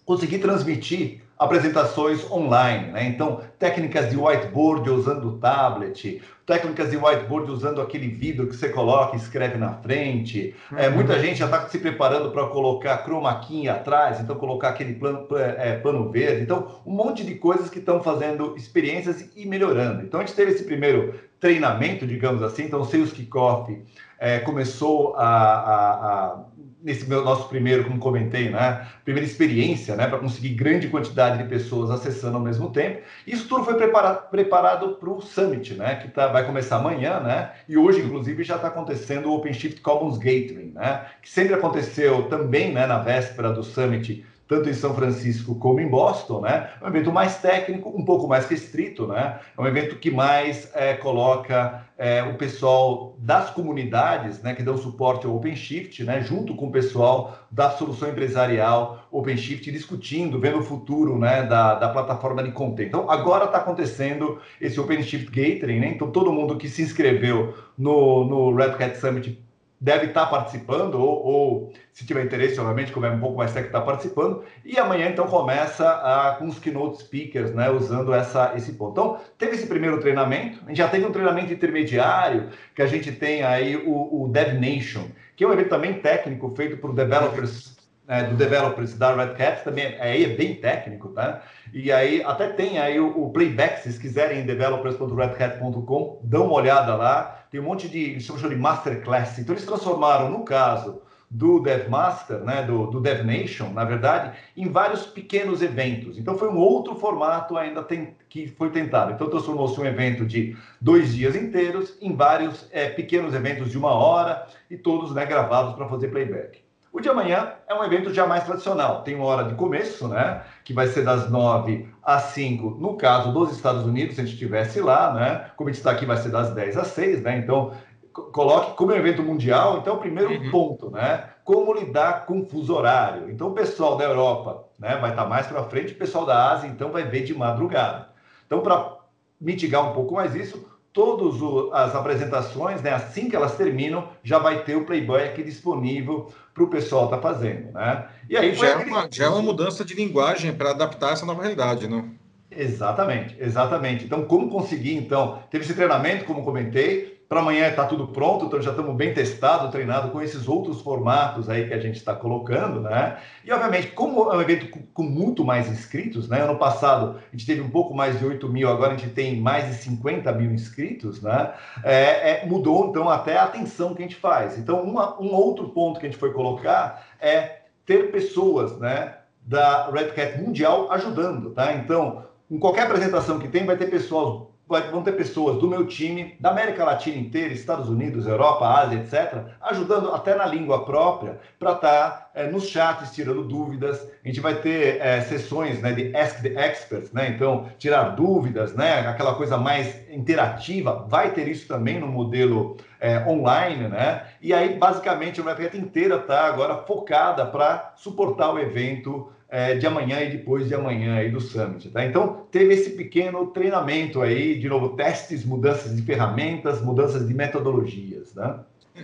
conseguir 0.06 0.40
transmitir 0.40 1.25
apresentações 1.38 2.30
online, 2.32 2.92
né? 2.92 3.08
Então, 3.08 3.42
técnicas 3.60 4.10
de 4.10 4.18
whiteboard 4.18 4.90
usando 4.90 5.34
tablet, 5.34 6.22
técnicas 6.46 6.90
de 6.90 6.98
whiteboard 6.98 7.52
usando 7.52 7.82
aquele 7.82 8.08
vidro 8.08 8.48
que 8.48 8.56
você 8.56 8.70
coloca 8.70 9.16
e 9.16 9.20
escreve 9.20 9.58
na 9.58 9.74
frente. 9.74 10.56
É, 10.72 10.74
uhum. 10.74 10.80
É, 10.80 10.90
muita 10.90 11.20
gente 11.20 11.40
já 11.40 11.46
está 11.46 11.68
se 11.68 11.78
preparando 11.80 12.32
para 12.32 12.48
colocar 12.48 13.04
chroma 13.04 13.38
key 13.40 13.68
atrás, 13.68 14.20
então 14.20 14.36
colocar 14.38 14.70
aquele 14.70 14.94
plano, 14.94 15.28
é, 15.38 15.76
plano 15.78 16.10
verde. 16.10 16.44
Então, 16.44 16.82
um 16.86 16.94
monte 16.94 17.24
de 17.24 17.36
coisas 17.36 17.70
que 17.70 17.80
estão 17.80 18.02
fazendo 18.02 18.56
experiências 18.56 19.30
e 19.36 19.46
melhorando. 19.46 20.04
Então, 20.04 20.22
a 20.22 20.26
gente 20.26 20.36
teve 20.36 20.52
esse 20.52 20.64
primeiro 20.64 21.16
treinamento, 21.40 22.08
digamos 22.08 22.42
assim. 22.42 22.64
Então, 22.64 22.82
o 22.82 22.86
Sales 22.86 23.12
Kickoff 23.12 23.78
é, 24.18 24.40
começou 24.40 25.16
a, 25.16 25.28
a, 25.28 25.92
a 25.92 26.46
nesse 26.86 27.10
meu, 27.10 27.26
nosso 27.26 27.50
primeiro, 27.50 27.84
como 27.84 27.98
comentei, 27.98 28.52
né, 28.52 28.88
primeira 29.04 29.28
experiência, 29.28 29.96
né, 29.96 30.06
para 30.06 30.20
conseguir 30.20 30.50
grande 30.50 30.88
quantidade 30.88 31.42
de 31.42 31.50
pessoas 31.50 31.90
acessando 31.90 32.38
ao 32.38 32.44
mesmo 32.44 32.70
tempo. 32.70 33.02
Isso 33.26 33.48
tudo 33.48 33.66
foi 33.66 33.74
preparado 33.74 34.96
para 34.98 35.10
o 35.10 35.20
Summit, 35.20 35.74
né, 35.74 35.96
que 35.96 36.10
tá, 36.10 36.28
vai 36.28 36.46
começar 36.46 36.76
amanhã, 36.76 37.20
né, 37.20 37.54
e 37.68 37.76
hoje, 37.76 38.02
inclusive, 38.02 38.44
já 38.44 38.58
está 38.58 38.68
acontecendo 38.68 39.30
o 39.30 39.36
OpenShift 39.36 39.82
Commons 39.82 40.20
Gateway, 40.20 40.72
né, 40.76 41.06
que 41.24 41.30
sempre 41.30 41.56
aconteceu 41.56 42.30
também, 42.30 42.72
né, 42.72 42.86
na 42.86 43.00
véspera 43.00 43.52
do 43.52 43.64
Summit 43.64 44.24
tanto 44.48 44.70
em 44.70 44.74
São 44.74 44.94
Francisco 44.94 45.56
como 45.56 45.80
em 45.80 45.88
Boston, 45.88 46.42
né? 46.42 46.70
É 46.80 46.86
um 46.86 46.88
evento 46.88 47.12
mais 47.12 47.38
técnico, 47.38 47.90
um 47.90 48.06
pouco 48.06 48.28
mais 48.28 48.48
restrito, 48.48 49.08
né? 49.08 49.40
É 49.58 49.62
um 49.62 49.68
evento 49.68 49.98
que 49.98 50.12
mais 50.12 50.70
é, 50.76 50.94
coloca 50.94 51.86
é, 51.98 52.22
o 52.24 52.36
pessoal 52.36 53.16
das 53.18 53.50
comunidades, 53.50 54.42
né, 54.42 54.54
que 54.54 54.62
dão 54.62 54.78
suporte 54.78 55.26
ao 55.26 55.36
OpenShift, 55.36 56.04
né, 56.04 56.22
junto 56.22 56.54
com 56.54 56.68
o 56.68 56.72
pessoal 56.72 57.40
da 57.50 57.70
solução 57.72 58.10
empresarial 58.10 59.08
OpenShift, 59.10 59.72
discutindo, 59.72 60.40
vendo 60.40 60.60
o 60.60 60.64
futuro, 60.64 61.18
né, 61.18 61.44
da, 61.44 61.76
da 61.76 61.90
plataforma 61.90 62.44
de 62.44 62.52
content. 62.52 62.88
Então, 62.88 63.10
agora 63.10 63.46
está 63.46 63.60
acontecendo 63.60 64.40
esse 64.60 64.80
OpenShift 64.80 65.28
Gathering, 65.28 65.80
né? 65.80 65.88
Então, 65.88 66.12
todo 66.12 66.34
mundo 66.34 66.58
que 66.58 66.68
se 66.68 66.82
inscreveu 66.82 67.56
no, 67.78 68.26
no 68.26 68.54
Red 68.54 68.84
Hat 68.84 68.98
Summit 68.98 69.45
deve 69.86 70.08
estar 70.08 70.26
participando, 70.26 70.96
ou, 70.96 71.24
ou, 71.24 71.74
se 71.94 72.08
tiver 72.08 72.26
interesse, 72.26 72.60
obviamente, 72.60 72.92
como 72.92 73.06
é 73.06 73.12
um 73.12 73.20
pouco 73.20 73.38
mais 73.38 73.54
técnico, 73.54 73.78
está 73.78 73.86
participando. 73.86 74.44
E 74.66 74.80
amanhã, 74.80 75.10
então, 75.10 75.28
começa 75.28 75.88
a, 75.88 76.36
com 76.40 76.48
os 76.48 76.58
keynote 76.58 77.04
speakers, 77.04 77.54
né, 77.54 77.70
usando 77.70 78.12
essa, 78.12 78.54
esse 78.56 78.74
ponto. 78.74 78.94
Então, 78.94 79.20
teve 79.38 79.54
esse 79.54 79.68
primeiro 79.68 80.00
treinamento, 80.00 80.60
a 80.66 80.70
gente 80.70 80.78
já 80.78 80.88
teve 80.88 81.06
um 81.06 81.12
treinamento 81.12 81.54
intermediário, 81.54 82.50
que 82.74 82.82
a 82.82 82.88
gente 82.88 83.12
tem 83.12 83.44
aí 83.44 83.78
o, 83.78 84.24
o 84.24 84.28
Dev 84.28 84.60
Nation, 84.60 85.08
que 85.36 85.44
é 85.44 85.48
um 85.48 85.54
evento 85.54 85.70
também 85.70 85.94
técnico, 85.94 86.50
feito 86.56 86.78
por 86.78 86.92
developers 86.92 87.76
né, 88.08 88.24
do 88.24 88.36
developers 88.36 88.96
da 88.96 89.16
Red 89.16 89.44
Hat, 89.44 89.64
também 89.64 90.00
aí 90.00 90.24
é 90.24 90.30
bem 90.30 90.56
técnico, 90.56 91.10
tá? 91.10 91.44
E 91.74 91.92
aí 91.92 92.24
até 92.24 92.50
tem 92.50 92.80
aí 92.80 93.00
o, 93.00 93.26
o 93.26 93.32
playback, 93.32 93.82
se 93.82 94.00
quiserem, 94.00 94.46
developers.redhat.com, 94.46 96.20
dão 96.24 96.46
uma 96.46 96.56
olhada 96.56 96.96
lá, 96.96 97.45
tem 97.56 97.62
um 97.62 97.64
monte 97.64 97.88
de, 97.88 98.00
eles 98.00 98.28
de 98.28 98.56
masterclass. 98.56 99.40
Então 99.40 99.56
eles 99.56 99.66
transformaram, 99.66 100.30
no 100.30 100.44
caso 100.44 101.02
do 101.32 101.62
DevMaster, 101.62 102.40
né, 102.42 102.64
do, 102.64 102.88
do 102.88 103.00
DevNation, 103.00 103.70
na 103.70 103.86
verdade, 103.86 104.38
em 104.58 104.70
vários 104.70 105.06
pequenos 105.06 105.62
eventos. 105.62 106.18
Então 106.18 106.38
foi 106.38 106.50
um 106.50 106.58
outro 106.58 106.96
formato 106.96 107.58
ainda 107.58 107.82
tem, 107.82 108.14
que 108.28 108.48
foi 108.48 108.70
tentado. 108.72 109.14
Então 109.14 109.30
transformou-se 109.30 109.80
um 109.80 109.86
evento 109.86 110.26
de 110.26 110.56
dois 110.82 111.14
dias 111.16 111.34
inteiros 111.34 111.98
em 112.02 112.14
vários 112.14 112.68
é, 112.72 112.90
pequenos 112.90 113.34
eventos 113.34 113.72
de 113.72 113.78
uma 113.78 113.92
hora 113.92 114.46
e 114.70 114.78
todos 114.78 115.14
né, 115.14 115.26
gravados 115.26 115.76
para 115.76 115.88
fazer 115.88 116.10
playback. 116.10 116.65
O 116.96 117.02
de 117.02 117.10
amanhã 117.10 117.52
é 117.68 117.76
um 117.76 117.84
evento 117.84 118.14
já 118.14 118.26
mais 118.26 118.46
tradicional. 118.46 119.02
Tem 119.02 119.16
uma 119.16 119.26
hora 119.26 119.44
de 119.44 119.56
começo, 119.56 120.08
né? 120.08 120.44
Que 120.64 120.72
vai 120.72 120.88
ser 120.88 121.04
das 121.04 121.30
9 121.30 121.90
às 122.02 122.24
5, 122.28 122.78
no 122.80 122.96
caso 122.96 123.34
dos 123.34 123.52
Estados 123.52 123.84
Unidos, 123.84 124.16
se 124.16 124.22
a 124.22 124.24
gente 124.24 124.36
estivesse 124.36 124.80
lá, 124.80 125.14
né? 125.14 125.52
Como 125.58 125.70
a 125.70 125.74
gente 125.74 125.82
está 125.82 125.92
aqui, 125.92 126.06
vai 126.06 126.16
ser 126.16 126.30
das 126.30 126.52
10 126.52 126.78
às 126.78 126.88
6, 126.88 127.22
né? 127.22 127.38
Então, 127.38 127.74
coloque 128.14 128.78
como 128.78 128.94
é 128.94 128.96
um 128.96 129.00
evento 129.00 129.22
mundial, 129.22 129.80
então, 129.80 129.96
o 129.96 130.00
primeiro 130.00 130.32
uhum. 130.32 130.50
ponto, 130.50 130.90
né? 130.90 131.32
Como 131.44 131.74
lidar 131.74 132.26
com 132.26 132.46
fuso 132.46 132.74
horário. 132.74 133.30
Então, 133.30 133.50
o 133.50 133.54
pessoal 133.54 133.98
da 133.98 134.06
Europa 134.06 134.64
né, 134.80 134.96
vai 134.96 135.10
estar 135.10 135.24
tá 135.24 135.30
mais 135.30 135.48
para 135.48 135.66
frente, 135.66 135.92
o 135.92 135.98
pessoal 135.98 136.26
da 136.26 136.50
Ásia, 136.50 136.70
então, 136.70 136.94
vai 136.94 137.04
ver 137.04 137.26
de 137.26 137.34
madrugada. 137.34 138.08
Então, 138.46 138.62
para 138.62 139.00
mitigar 139.42 139.84
um 139.84 139.92
pouco 139.92 140.14
mais 140.14 140.34
isso, 140.34 140.66
todas 140.96 141.42
as 141.74 141.94
apresentações, 141.94 142.82
né, 142.82 142.94
assim 142.94 143.30
que 143.30 143.36
elas 143.36 143.58
terminam, 143.58 144.08
já 144.24 144.40
vai 144.40 144.64
ter 144.64 144.78
o 144.78 144.86
playback 144.86 145.44
disponível 145.44 146.32
para 146.54 146.64
o 146.64 146.70
pessoal 146.70 147.04
estar 147.06 147.18
tá 147.18 147.22
fazendo, 147.22 147.74
né? 147.74 148.08
E 148.30 148.38
aí 148.38 148.56
já, 148.56 148.70
é 148.70 148.76
uma, 148.78 149.08
já 149.12 149.26
é 149.26 149.28
uma 149.28 149.42
mudança 149.42 149.84
de 149.84 149.94
linguagem 149.94 150.54
para 150.54 150.72
adaptar 150.72 151.12
essa 151.12 151.26
nova 151.26 151.42
realidade, 151.42 151.86
não? 151.86 152.10
Exatamente, 152.50 153.36
exatamente. 153.38 154.06
Então, 154.06 154.24
como 154.24 154.50
conseguir, 154.50 154.96
então, 154.96 155.44
teve 155.52 155.66
esse 155.66 155.74
treinamento, 155.74 156.24
como 156.24 156.46
comentei, 156.46 157.15
para 157.28 157.40
amanhã 157.40 157.68
está 157.68 157.86
tudo 157.86 158.08
pronto, 158.08 158.46
então 158.46 158.62
já 158.62 158.70
estamos 158.70 158.96
bem 158.96 159.14
testado, 159.14 159.72
treinado 159.72 160.12
com 160.12 160.22
esses 160.22 160.48
outros 160.48 160.82
formatos 160.82 161.50
aí 161.50 161.68
que 161.68 161.74
a 161.74 161.80
gente 161.80 161.96
está 161.96 162.14
colocando, 162.14 162.82
né? 162.82 163.18
E 163.44 163.52
obviamente, 163.52 163.88
como 163.88 164.32
é 164.32 164.38
um 164.38 164.42
evento 164.42 164.70
com, 164.70 164.82
com, 164.94 165.04
muito 165.04 165.44
mais 165.44 165.68
inscritos, 165.68 166.30
né? 166.30 166.42
Ano 166.42 166.58
passado 166.58 167.18
a 167.18 167.36
gente 167.36 167.46
teve 167.46 167.62
um 167.62 167.70
pouco 167.70 167.96
mais 167.96 168.20
de 168.20 168.26
8 168.26 168.48
mil, 168.48 168.70
agora 168.70 168.94
a 168.94 168.98
gente 168.98 169.12
tem 169.12 169.40
mais 169.40 169.68
de 169.68 169.74
50 169.84 170.32
mil 170.34 170.52
inscritos, 170.52 171.22
né? 171.22 171.54
É, 171.84 172.44
é, 172.44 172.46
mudou 172.46 172.90
então 172.90 173.10
até 173.10 173.38
a 173.38 173.44
atenção 173.44 173.96
que 173.96 174.04
a 174.04 174.06
gente 174.06 174.18
faz. 174.18 174.58
Então, 174.60 174.84
uma, 174.84 175.20
um 175.20 175.34
outro 175.34 175.70
ponto 175.70 176.00
que 176.00 176.06
a 176.06 176.10
gente 176.10 176.20
foi 176.20 176.32
colocar 176.32 177.08
é 177.20 177.62
ter 177.86 178.12
pessoas, 178.12 178.78
né? 178.78 179.16
Da 179.42 179.90
Red 179.90 180.12
Cat 180.12 180.40
Mundial 180.40 180.92
ajudando, 180.92 181.52
tá? 181.52 181.74
Então, 181.74 182.24
em 182.50 182.60
qualquer 182.60 182.84
apresentação 182.84 183.40
que 183.40 183.48
tem, 183.48 183.66
vai 183.66 183.78
ter 183.78 183.90
pessoas 183.90 184.48
vão 184.68 185.04
ter 185.04 185.12
pessoas 185.12 185.60
do 185.60 185.68
meu 185.68 185.86
time, 185.86 186.36
da 186.40 186.50
América 186.50 186.84
Latina 186.84 187.18
inteira, 187.18 187.54
Estados 187.54 187.88
Unidos, 187.88 188.26
Europa, 188.26 188.68
Ásia, 188.68 188.98
etc., 188.98 189.44
ajudando 189.62 190.12
até 190.12 190.36
na 190.36 190.46
língua 190.46 190.86
própria 190.86 191.40
para 191.60 191.74
estar 191.74 192.10
tá, 192.12 192.30
é, 192.34 192.48
nos 192.48 192.68
chats 192.68 193.14
tirando 193.14 193.44
dúvidas. 193.44 194.02
A 194.24 194.28
gente 194.28 194.40
vai 194.40 194.56
ter 194.56 195.00
é, 195.00 195.22
sessões 195.22 195.82
né, 195.82 195.94
de 195.94 196.16
Ask 196.16 196.42
the 196.42 196.50
Experts, 196.50 197.12
né? 197.12 197.30
então 197.30 197.70
tirar 197.78 198.16
dúvidas, 198.16 198.74
né? 198.74 199.08
aquela 199.08 199.36
coisa 199.36 199.58
mais 199.58 200.02
interativa. 200.10 201.06
Vai 201.08 201.32
ter 201.32 201.48
isso 201.48 201.68
também 201.68 202.00
no 202.00 202.08
modelo 202.08 202.78
é, 203.00 203.20
online, 203.28 203.88
né? 203.88 204.24
E 204.42 204.52
aí, 204.54 204.78
basicamente, 204.78 205.40
a 205.40 205.44
Webjet 205.44 205.78
inteira 205.78 206.16
está 206.16 206.46
agora 206.48 206.78
focada 206.78 207.46
para 207.46 207.94
suportar 207.96 208.52
o 208.52 208.60
evento 208.60 209.32
é, 209.50 209.76
de 209.76 209.86
amanhã 209.86 210.22
e 210.22 210.32
depois 210.32 210.68
de 210.68 210.76
amanhã 210.76 211.16
aí 211.16 211.30
do 211.30 211.40
Summit, 211.40 211.90
tá? 211.90 212.06
Então, 212.06 212.46
teve 212.52 212.74
esse 212.74 212.92
pequeno 212.92 213.48
treinamento 213.48 214.22
aí, 214.22 214.60
de 214.60 214.68
novo, 214.68 214.96
testes, 214.96 215.46
mudanças 215.46 215.96
de 215.96 216.02
ferramentas, 216.02 216.82
mudanças 216.82 217.28
de 217.28 217.34
metodologias, 217.34 218.34
né? 218.34 218.60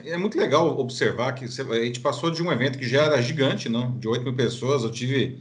É 0.05 0.17
muito 0.17 0.38
legal 0.38 0.79
observar 0.79 1.33
que 1.33 1.43
a 1.43 1.83
gente 1.83 2.00
passou 2.00 2.31
de 2.31 2.41
um 2.41 2.51
evento 2.51 2.79
que 2.79 2.88
já 2.88 3.03
era 3.03 3.21
gigante, 3.21 3.67
não? 3.67 3.91
de 4.00 4.07
8 4.07 4.24
mil 4.24 4.33
pessoas. 4.33 4.83
Eu 4.83 4.91
tive 4.91 5.39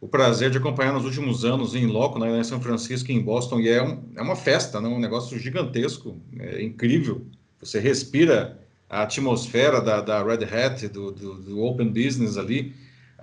o 0.00 0.06
prazer 0.06 0.50
de 0.50 0.58
acompanhar 0.58 0.92
nos 0.92 1.04
últimos 1.04 1.44
anos 1.44 1.74
em 1.74 1.86
loco, 1.86 2.18
né, 2.18 2.38
em 2.38 2.44
São 2.44 2.60
Francisco 2.60 3.10
e 3.10 3.14
em 3.14 3.20
Boston, 3.20 3.58
e 3.58 3.68
é, 3.68 3.82
um, 3.82 4.02
é 4.14 4.22
uma 4.22 4.36
festa, 4.36 4.80
não? 4.80 4.94
um 4.94 5.00
negócio 5.00 5.38
gigantesco, 5.38 6.20
é 6.38 6.62
incrível. 6.62 7.26
Você 7.60 7.80
respira 7.80 8.60
a 8.88 9.02
atmosfera 9.02 9.80
da, 9.80 10.00
da 10.00 10.22
Red 10.22 10.44
Hat, 10.44 10.86
do, 10.88 11.10
do, 11.10 11.34
do 11.34 11.60
Open 11.62 11.88
Business 11.88 12.36
ali, 12.36 12.74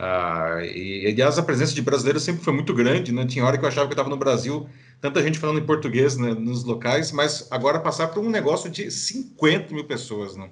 ah, 0.03 0.57
e, 0.65 1.05
aliás, 1.05 1.37
a 1.37 1.43
presença 1.43 1.75
de 1.75 1.81
brasileiros 1.83 2.23
sempre 2.23 2.43
foi 2.43 2.51
muito 2.51 2.73
grande, 2.73 3.11
né? 3.11 3.23
Tinha 3.23 3.45
hora 3.45 3.55
que 3.55 3.63
eu 3.63 3.69
achava 3.69 3.85
que 3.85 3.91
eu 3.91 3.93
estava 3.93 4.09
no 4.09 4.17
Brasil, 4.17 4.67
tanta 4.99 5.21
gente 5.21 5.37
falando 5.37 5.59
em 5.59 5.65
português 5.65 6.17
né, 6.17 6.33
nos 6.33 6.63
locais, 6.63 7.11
mas 7.11 7.47
agora 7.51 7.79
passar 7.79 8.07
por 8.07 8.23
um 8.23 8.29
negócio 8.29 8.67
de 8.67 8.89
50 8.89 9.71
mil 9.71 9.83
pessoas, 9.83 10.35
né? 10.35 10.49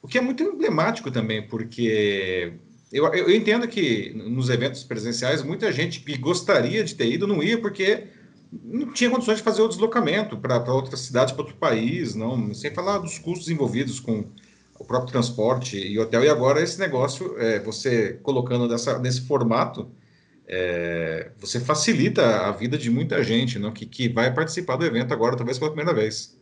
O 0.00 0.08
que 0.08 0.16
é 0.16 0.20
muito 0.22 0.42
emblemático 0.42 1.10
também, 1.10 1.46
porque 1.46 2.54
eu, 2.90 3.04
eu 3.12 3.30
entendo 3.30 3.68
que 3.68 4.14
nos 4.14 4.48
eventos 4.48 4.82
presenciais, 4.82 5.42
muita 5.42 5.70
gente 5.70 6.00
que 6.00 6.16
gostaria 6.16 6.82
de 6.82 6.94
ter 6.94 7.12
ido 7.12 7.26
não 7.26 7.42
ia 7.42 7.60
porque 7.60 8.04
não 8.50 8.94
tinha 8.94 9.10
condições 9.10 9.36
de 9.36 9.44
fazer 9.44 9.60
o 9.60 9.68
deslocamento 9.68 10.38
para 10.38 10.72
outra 10.72 10.96
cidade, 10.96 11.34
para 11.34 11.42
outro 11.42 11.56
país, 11.58 12.14
não, 12.14 12.54
sem 12.54 12.70
falar 12.70 12.96
dos 12.96 13.18
custos 13.18 13.50
envolvidos 13.50 14.00
com 14.00 14.24
o 14.80 14.84
próprio 14.84 15.12
transporte 15.12 15.76
e 15.76 15.98
hotel, 15.98 16.24
e 16.24 16.28
agora 16.30 16.62
esse 16.62 16.80
negócio, 16.80 17.38
é, 17.38 17.60
você 17.60 18.14
colocando 18.22 18.66
dessa, 18.66 18.98
nesse 18.98 19.20
formato, 19.20 19.90
é, 20.48 21.32
você 21.38 21.60
facilita 21.60 22.46
a 22.46 22.50
vida 22.50 22.78
de 22.78 22.90
muita 22.90 23.22
gente 23.22 23.58
não? 23.58 23.72
Que, 23.72 23.84
que 23.84 24.08
vai 24.08 24.32
participar 24.34 24.76
do 24.76 24.86
evento 24.86 25.12
agora, 25.12 25.36
talvez 25.36 25.58
pela 25.58 25.70
primeira 25.70 25.94
vez. 25.94 26.39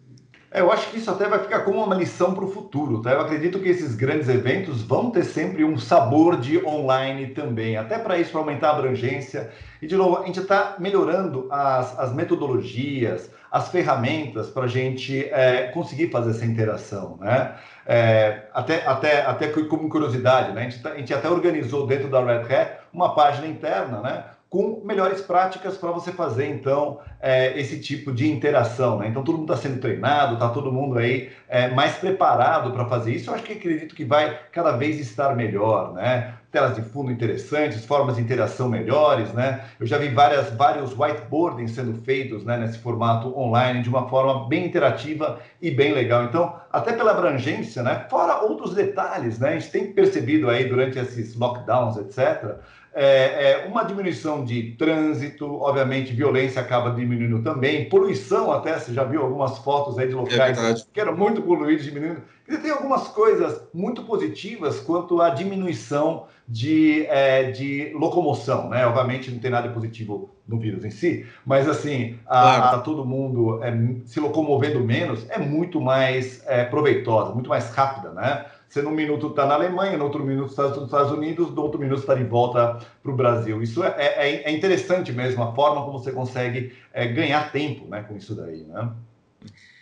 É, 0.50 0.60
eu 0.60 0.72
acho 0.72 0.90
que 0.90 0.96
isso 0.96 1.10
até 1.10 1.28
vai 1.28 1.40
ficar 1.40 1.60
como 1.60 1.84
uma 1.84 1.94
lição 1.94 2.34
para 2.34 2.44
o 2.44 2.50
futuro, 2.50 3.02
tá? 3.02 3.12
Eu 3.12 3.20
acredito 3.20 3.60
que 3.60 3.68
esses 3.68 3.94
grandes 3.94 4.30
eventos 4.30 4.80
vão 4.80 5.10
ter 5.10 5.24
sempre 5.24 5.62
um 5.62 5.76
sabor 5.76 6.40
de 6.40 6.64
online 6.64 7.28
também, 7.28 7.76
até 7.76 7.98
para 7.98 8.18
isso, 8.18 8.30
para 8.30 8.40
aumentar 8.40 8.68
a 8.68 8.76
abrangência. 8.78 9.50
E, 9.82 9.86
de 9.86 9.94
novo, 9.94 10.22
a 10.22 10.26
gente 10.26 10.40
está 10.40 10.76
melhorando 10.78 11.48
as, 11.50 11.98
as 11.98 12.14
metodologias, 12.14 13.30
as 13.52 13.68
ferramentas 13.68 14.48
para 14.48 14.64
a 14.64 14.68
gente 14.68 15.28
é, 15.30 15.64
conseguir 15.72 16.10
fazer 16.10 16.30
essa 16.30 16.46
interação, 16.46 17.18
né? 17.20 17.54
É, 17.86 18.44
até, 18.54 18.86
até, 18.86 19.26
até 19.26 19.48
como 19.48 19.88
curiosidade, 19.90 20.52
né? 20.52 20.62
A 20.62 20.64
gente, 20.64 20.82
tá, 20.82 20.90
a 20.92 20.96
gente 20.96 21.12
até 21.12 21.28
organizou 21.28 21.86
dentro 21.86 22.08
da 22.08 22.24
Red 22.24 22.54
Hat 22.54 22.78
uma 22.92 23.14
página 23.14 23.46
interna, 23.46 24.00
né? 24.00 24.24
Com 24.50 24.80
melhores 24.82 25.20
práticas 25.20 25.76
para 25.76 25.90
você 25.90 26.10
fazer, 26.10 26.48
então, 26.48 27.00
é, 27.20 27.58
esse 27.60 27.78
tipo 27.80 28.10
de 28.12 28.30
interação. 28.30 28.98
Né? 28.98 29.08
Então, 29.08 29.22
todo 29.22 29.36
mundo 29.36 29.52
está 29.52 29.68
sendo 29.68 29.78
treinado, 29.78 30.34
está 30.34 30.48
todo 30.48 30.72
mundo 30.72 30.98
aí 30.98 31.30
é, 31.48 31.68
mais 31.68 31.96
preparado 31.96 32.72
para 32.72 32.86
fazer 32.86 33.14
isso. 33.14 33.28
Eu 33.28 33.34
acho 33.34 33.42
que 33.42 33.52
acredito 33.52 33.94
que 33.94 34.04
vai 34.06 34.38
cada 34.50 34.72
vez 34.72 34.98
estar 34.98 35.36
melhor, 35.36 35.92
né? 35.92 36.34
Telas 36.50 36.74
de 36.74 36.80
fundo 36.80 37.12
interessantes, 37.12 37.84
formas 37.84 38.16
de 38.16 38.22
interação 38.22 38.70
melhores, 38.70 39.34
né? 39.34 39.66
Eu 39.78 39.86
já 39.86 39.98
vi 39.98 40.08
várias, 40.08 40.48
vários 40.50 40.98
whiteboardings 40.98 41.72
sendo 41.72 42.00
feitos 42.02 42.42
né, 42.42 42.56
nesse 42.56 42.78
formato 42.78 43.38
online 43.38 43.82
de 43.82 43.90
uma 43.90 44.08
forma 44.08 44.48
bem 44.48 44.64
interativa 44.64 45.40
e 45.60 45.70
bem 45.70 45.92
legal. 45.92 46.24
Então, 46.24 46.58
até 46.72 46.94
pela 46.94 47.10
abrangência, 47.10 47.82
né? 47.82 48.06
Fora 48.08 48.40
outros 48.40 48.74
detalhes, 48.74 49.38
né? 49.38 49.50
A 49.50 49.58
gente 49.58 49.70
tem 49.70 49.92
percebido 49.92 50.48
aí 50.48 50.64
durante 50.64 50.98
esses 50.98 51.36
lockdowns, 51.36 51.98
etc., 51.98 52.56
é, 53.00 53.52
é, 53.52 53.66
uma 53.68 53.84
diminuição 53.84 54.44
de 54.44 54.72
trânsito, 54.72 55.46
obviamente 55.62 56.12
violência 56.12 56.60
acaba 56.60 56.90
diminuindo 56.90 57.40
também, 57.44 57.88
poluição 57.88 58.50
até, 58.50 58.76
você 58.76 58.92
já 58.92 59.04
viu 59.04 59.22
algumas 59.22 59.56
fotos 59.58 59.96
aí 59.98 60.08
de 60.08 60.14
locais 60.14 60.58
é 60.58 60.74
que 60.92 61.00
eram 61.00 61.16
muito 61.16 61.40
poluídos, 61.40 61.84
diminuindo. 61.84 62.22
E 62.48 62.56
tem 62.56 62.72
algumas 62.72 63.06
coisas 63.06 63.62
muito 63.72 64.02
positivas 64.02 64.80
quanto 64.80 65.22
à 65.22 65.30
diminuição 65.30 66.26
de, 66.48 67.06
é, 67.06 67.52
de 67.52 67.92
locomoção, 67.94 68.68
né? 68.68 68.84
Obviamente 68.84 69.30
não 69.30 69.38
tem 69.38 69.50
nada 69.50 69.68
positivo 69.68 70.34
no 70.48 70.58
vírus 70.58 70.84
em 70.84 70.90
si, 70.90 71.24
mas 71.46 71.68
assim, 71.68 72.18
a, 72.26 72.40
claro. 72.40 72.76
a 72.78 72.80
todo 72.80 73.04
mundo 73.04 73.62
é, 73.62 73.72
se 74.06 74.18
locomovendo 74.18 74.80
menos 74.80 75.24
é 75.30 75.38
muito 75.38 75.80
mais 75.80 76.42
é, 76.48 76.64
proveitosa, 76.64 77.32
muito 77.32 77.48
mais 77.48 77.70
rápida, 77.70 78.10
né? 78.10 78.46
Você 78.68 78.82
num 78.82 78.90
minuto 78.90 79.28
está 79.28 79.46
na 79.46 79.54
Alemanha, 79.54 79.96
no 79.96 80.04
outro 80.04 80.22
minuto 80.22 80.50
está 80.50 80.68
nos 80.68 80.84
Estados 80.84 81.10
Unidos, 81.10 81.54
no 81.54 81.62
outro 81.62 81.80
minuto 81.80 82.00
está 82.00 82.14
de 82.14 82.24
volta 82.24 82.86
para 83.02 83.10
o 83.10 83.16
Brasil. 83.16 83.62
Isso 83.62 83.82
é, 83.82 83.94
é, 83.96 84.42
é, 84.44 84.50
interessante 84.50 85.10
mesmo, 85.10 85.42
a 85.42 85.54
forma 85.54 85.84
como 85.84 85.98
você 85.98 86.12
consegue 86.12 86.74
é, 86.92 87.06
ganhar 87.06 87.50
tempo 87.50 87.88
né, 87.88 88.02
com 88.02 88.14
isso 88.14 88.34
daí. 88.34 88.64
Né? 88.64 88.92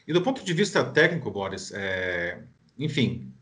E 0.06 0.12
do 0.12 0.22
ponto 0.22 0.44
de 0.44 0.52
vista 0.52 0.84
técnico, 0.84 1.32
Boris, 1.32 1.72
é, 1.74 2.38
enfim, 2.78 3.32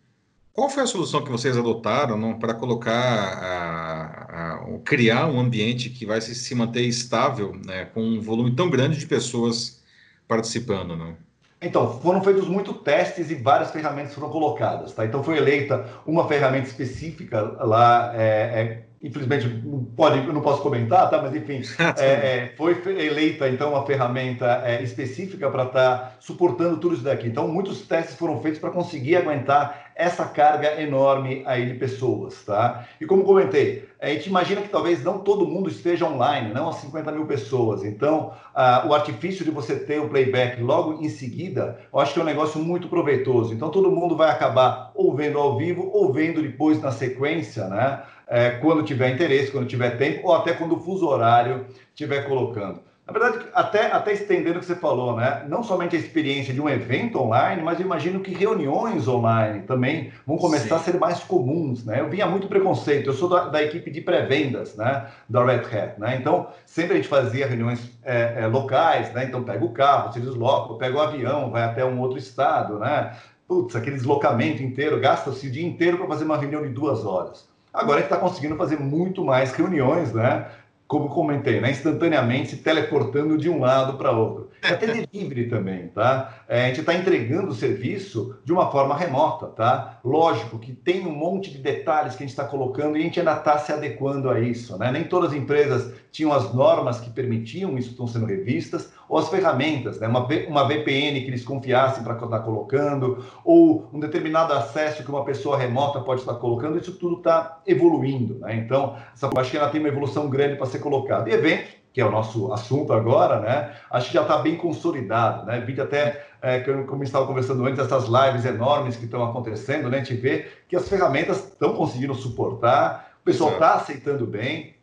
qual 0.55 0.71
foi 0.71 0.85
a 0.85 0.87
solução 0.87 1.23
que 1.23 1.31
vocês 1.31 1.59
adotaram 1.59 2.39
para 2.39 2.55
colocar, 2.55 2.93
a, 2.93 4.55
a, 4.55 4.79
criar 4.83 5.27
um 5.27 5.39
ambiente 5.39 5.91
que 5.91 6.07
vai 6.07 6.23
se, 6.23 6.35
se 6.35 6.55
manter 6.55 6.83
estável 6.83 7.55
né, 7.67 7.85
com 7.87 8.01
um 8.01 8.21
volume 8.21 8.55
tão 8.57 8.71
grande 8.71 8.99
de 8.99 9.07
pessoas 9.07 9.83
participando? 10.27 10.97
Não? 10.97 11.17
Então, 11.65 11.99
foram 12.01 12.23
feitos 12.23 12.47
muitos 12.47 12.77
testes 12.83 13.31
e 13.31 13.35
várias 13.35 13.71
ferramentas 13.71 14.15
foram 14.15 14.29
colocadas, 14.29 14.93
tá? 14.93 15.05
Então, 15.05 15.23
foi 15.23 15.39
eleita 15.39 15.87
uma 16.07 16.29
ferramenta 16.29 16.67
específica 16.67 17.41
lá, 17.61 18.13
é, 18.15 18.23
é, 18.23 18.83
infelizmente, 19.03 19.49
não, 19.65 19.85
pode, 19.85 20.21
não 20.27 20.41
posso 20.41 20.63
comentar, 20.63 21.09
tá? 21.09 21.21
Mas, 21.23 21.35
enfim, 21.35 21.63
é, 21.99 22.05
é, 22.05 22.55
foi 22.57 22.77
eleita, 22.87 23.49
então, 23.49 23.71
uma 23.71 23.87
ferramenta 23.87 24.63
é, 24.65 24.83
específica 24.83 25.51
para 25.51 25.65
estar 25.65 25.99
tá 25.99 26.13
suportando 26.21 26.77
tudo 26.77 26.95
isso 26.95 27.05
daqui. 27.05 27.29
Então, 27.29 27.49
muitos 27.49 27.83
testes 27.87 28.15
foram 28.17 28.41
feitos 28.41 28.61
para 28.61 28.71
conseguir 28.71 29.17
aguentar 29.17 29.84
essa 29.95 30.25
carga 30.25 30.81
enorme 30.81 31.43
aí 31.47 31.67
de 31.67 31.75
pessoas, 31.75 32.43
tá? 32.45 32.87
E 33.01 33.07
como 33.07 33.25
comentei, 33.25 33.89
a 34.01 34.09
gente 34.09 34.29
imagina 34.29 34.61
que 34.61 34.69
talvez 34.69 35.03
não 35.05 35.21
todo 35.21 35.47
mundo 35.47 35.69
esteja 35.69 36.07
online, 36.07 36.53
não 36.53 36.69
as 36.69 36.77
50 36.77 37.13
mil 37.13 37.27
pessoas. 37.27 37.85
Então, 37.85 38.33
uh, 38.55 38.89
o 38.89 38.95
artifício 38.95 39.45
de 39.45 39.51
você 39.51 39.77
ter 39.77 40.01
o 40.01 40.09
playback 40.09 40.61
logo 40.61 41.03
em 41.03 41.09
seguida, 41.09 41.79
eu 41.93 42.01
acho 42.01 42.13
que 42.13 42.19
é 42.19 42.23
um 42.23 42.27
negócio 42.27 42.61
muito 42.61 42.89
proveitoso. 42.89 43.55
Então, 43.55 43.71
todo 43.71 43.91
mundo 43.91 44.17
vai 44.17 44.31
acabar 44.31 44.91
ou 44.95 45.15
vendo 45.15 45.39
ao 45.39 45.57
vivo 45.57 45.89
ou 45.93 46.13
vendo 46.13 46.43
depois 46.43 46.81
na 46.83 46.91
sequência, 46.91 47.69
né? 47.69 48.03
É, 48.27 48.51
quando 48.53 48.83
tiver 48.83 49.11
interesse, 49.11 49.53
quando 49.53 49.67
tiver 49.67 49.99
tempo, 49.99 50.29
ou 50.29 50.35
até 50.35 50.55
quando 50.55 50.77
o 50.77 50.81
fuso 50.81 51.07
horário 51.07 51.67
estiver 51.95 52.27
colocando. 52.27 52.81
Na 53.07 53.13
verdade, 53.13 53.45
até, 53.53 53.93
até 53.93 54.15
estendendo 54.15 54.57
o 54.57 54.61
que 54.61 54.67
você 54.67 54.75
falou, 54.75 55.15
né? 55.15 55.45
Não 55.47 55.63
somente 55.63 55.95
a 55.95 55.99
experiência 55.99 56.55
de 56.55 56.61
um 56.61 56.67
evento 56.67 57.21
online, 57.21 57.61
mas 57.61 57.79
eu 57.79 57.85
imagino 57.85 58.21
que 58.21 58.33
reuniões 58.33 59.07
online 59.07 59.61
também 59.65 60.11
vão 60.27 60.39
começar 60.39 60.69
Sim. 60.69 60.75
a 60.75 60.79
ser 60.79 60.99
mais 60.99 61.19
comuns, 61.19 61.85
né? 61.85 62.01
Eu 62.01 62.09
vinha 62.09 62.27
muito 62.27 62.49
preconceito, 62.49 63.11
eu 63.11 63.13
sou 63.13 63.29
da, 63.29 63.49
da 63.49 63.63
equipe 63.63 63.91
de 63.91 64.01
pré-vendas, 64.01 64.75
né? 64.75 65.07
Da 65.29 65.45
Red 65.45 65.67
Hat, 65.67 66.01
né? 66.01 66.17
Então, 66.19 66.49
sempre 66.65 66.95
a 66.95 66.97
gente 66.97 67.09
fazia 67.09 67.47
reuniões 67.47 67.91
é, 68.03 68.45
é, 68.45 68.47
locais, 68.47 69.13
né? 69.13 69.25
Então, 69.25 69.45
pega 69.45 69.63
o 69.63 69.73
carro, 69.75 70.11
se 70.15 70.21
desloca, 70.21 70.73
pega 70.77 70.97
o 70.97 71.03
avião, 71.03 71.51
vai 71.51 71.65
até 71.65 71.85
um 71.85 72.01
outro 72.01 72.17
estado, 72.17 72.79
né? 72.79 73.15
Putz, 73.47 73.77
aquele 73.77 73.97
deslocamento 73.97 74.63
inteiro, 74.63 74.99
gasta-se 74.99 75.47
o 75.47 75.51
dia 75.51 75.67
inteiro 75.67 75.99
para 75.99 76.07
fazer 76.07 76.25
uma 76.25 76.39
reunião 76.39 76.63
de 76.63 76.71
duas 76.71 77.05
horas. 77.05 77.47
Agora 77.71 77.99
a 77.99 78.01
gente 78.03 78.13
está 78.13 78.17
conseguindo 78.17 78.57
fazer 78.57 78.79
muito 78.79 79.23
mais 79.23 79.53
reuniões, 79.53 80.13
né? 80.15 80.47
Como 80.87 81.09
comentei, 81.09 81.61
né, 81.61 81.71
instantaneamente 81.71 82.51
se 82.51 82.57
teleportando 82.59 83.37
de 83.39 83.49
um 83.49 83.61
lado 83.61 83.97
para 83.99 84.11
outro. 84.11 84.51
Até 84.73 84.87
delivery 84.87 85.49
também, 85.49 85.89
tá? 85.89 86.43
É, 86.49 86.65
a 86.65 86.69
gente 86.69 86.81
está 86.81 86.95
entregando 86.95 87.49
o 87.49 87.55
serviço 87.55 88.37
de 88.45 88.53
uma 88.53 88.71
forma 88.71 88.97
remota, 88.97 89.47
tá? 89.47 90.01
Lógico 90.05 90.59
que 90.59 90.73
tem 90.73 91.07
um 91.07 91.15
monte 91.15 91.51
de 91.51 91.59
detalhes 91.59 92.15
que 92.17 92.23
a 92.23 92.27
gente 92.27 92.37
está 92.37 92.45
colocando 92.45 92.97
e 92.97 93.01
a 93.01 93.03
gente 93.03 93.19
ainda 93.19 93.35
está 93.35 93.59
se 93.59 93.73
adequando 93.73 94.31
a 94.31 94.41
isso, 94.41 94.77
né? 94.79 94.91
Nem 94.91 95.05
todas 95.05 95.31
as 95.31 95.37
empresas 95.37 95.93
tinham 96.15 96.33
as 96.33 96.55
normas 96.55 97.01
que 97.01 97.11
permitiam 97.11 97.77
isso 97.77 97.91
estão 97.91 98.07
sendo 98.07 98.27
revistas, 98.27 98.93
ou 99.09 99.19
as 99.19 99.29
ferramentas, 99.29 99.99
né? 99.99 100.07
uma, 100.07 100.27
uma 100.49 100.67
VPN 100.67 101.21
que 101.21 101.27
eles 101.27 101.45
confiassem 101.45 102.05
para 102.05 102.15
estar 102.15 102.39
colocando, 102.39 103.25
ou 103.45 103.89
um 103.93 103.99
determinado 103.99 104.53
acesso 104.53 105.03
que 105.03 105.11
uma 105.11 105.25
pessoa 105.25 105.59
remota 105.59 106.01
pode 106.01 106.21
estar 106.21 106.35
colocando, 106.35 106.79
isso 106.79 106.93
tudo 106.93 107.17
está 107.19 107.61
evoluindo. 107.67 108.39
Né? 108.39 108.57
Então, 108.57 108.97
essa, 109.13 109.29
acho 109.37 109.51
que 109.51 109.57
ela 109.57 109.69
tem 109.69 109.81
uma 109.81 109.89
evolução 109.89 110.29
grande 110.29 110.57
para 110.57 110.67
ser 110.67 110.79
colocada. 110.79 111.29
E 111.29 111.33
evento, 111.33 111.84
que 111.95 112.01
é 112.01 112.05
o 112.05 112.11
nosso 112.11 112.53
assunto 112.53 112.93
agora, 112.93 113.39
né? 113.39 113.73
Acho 113.89 114.09
que 114.09 114.15
já 114.15 114.23
está 114.23 114.39
bem 114.39 114.57
consolidado, 114.57 115.47
né? 115.47 115.61
Vi 115.61 115.81
até, 115.81 116.27
é, 116.43 116.59
como 116.59 117.05
estava 117.05 117.25
conversando 117.25 117.65
antes, 117.65 117.79
essas 117.79 118.07
lives 118.07 118.45
enormes 118.45 118.97
que 118.97 119.05
estão 119.05 119.23
acontecendo, 119.23 119.89
né? 119.89 119.99
A 119.99 120.01
gente 120.03 120.21
vê 120.21 120.49
que 120.69 120.75
as 120.75 120.89
ferramentas 120.89 121.39
estão 121.39 121.73
conseguindo 121.75 122.13
suportar, 122.13 123.13
o 123.23 123.25
pessoal 123.25 123.53
está 123.53 123.75
aceitando 123.75 124.27
bem, 124.27 124.75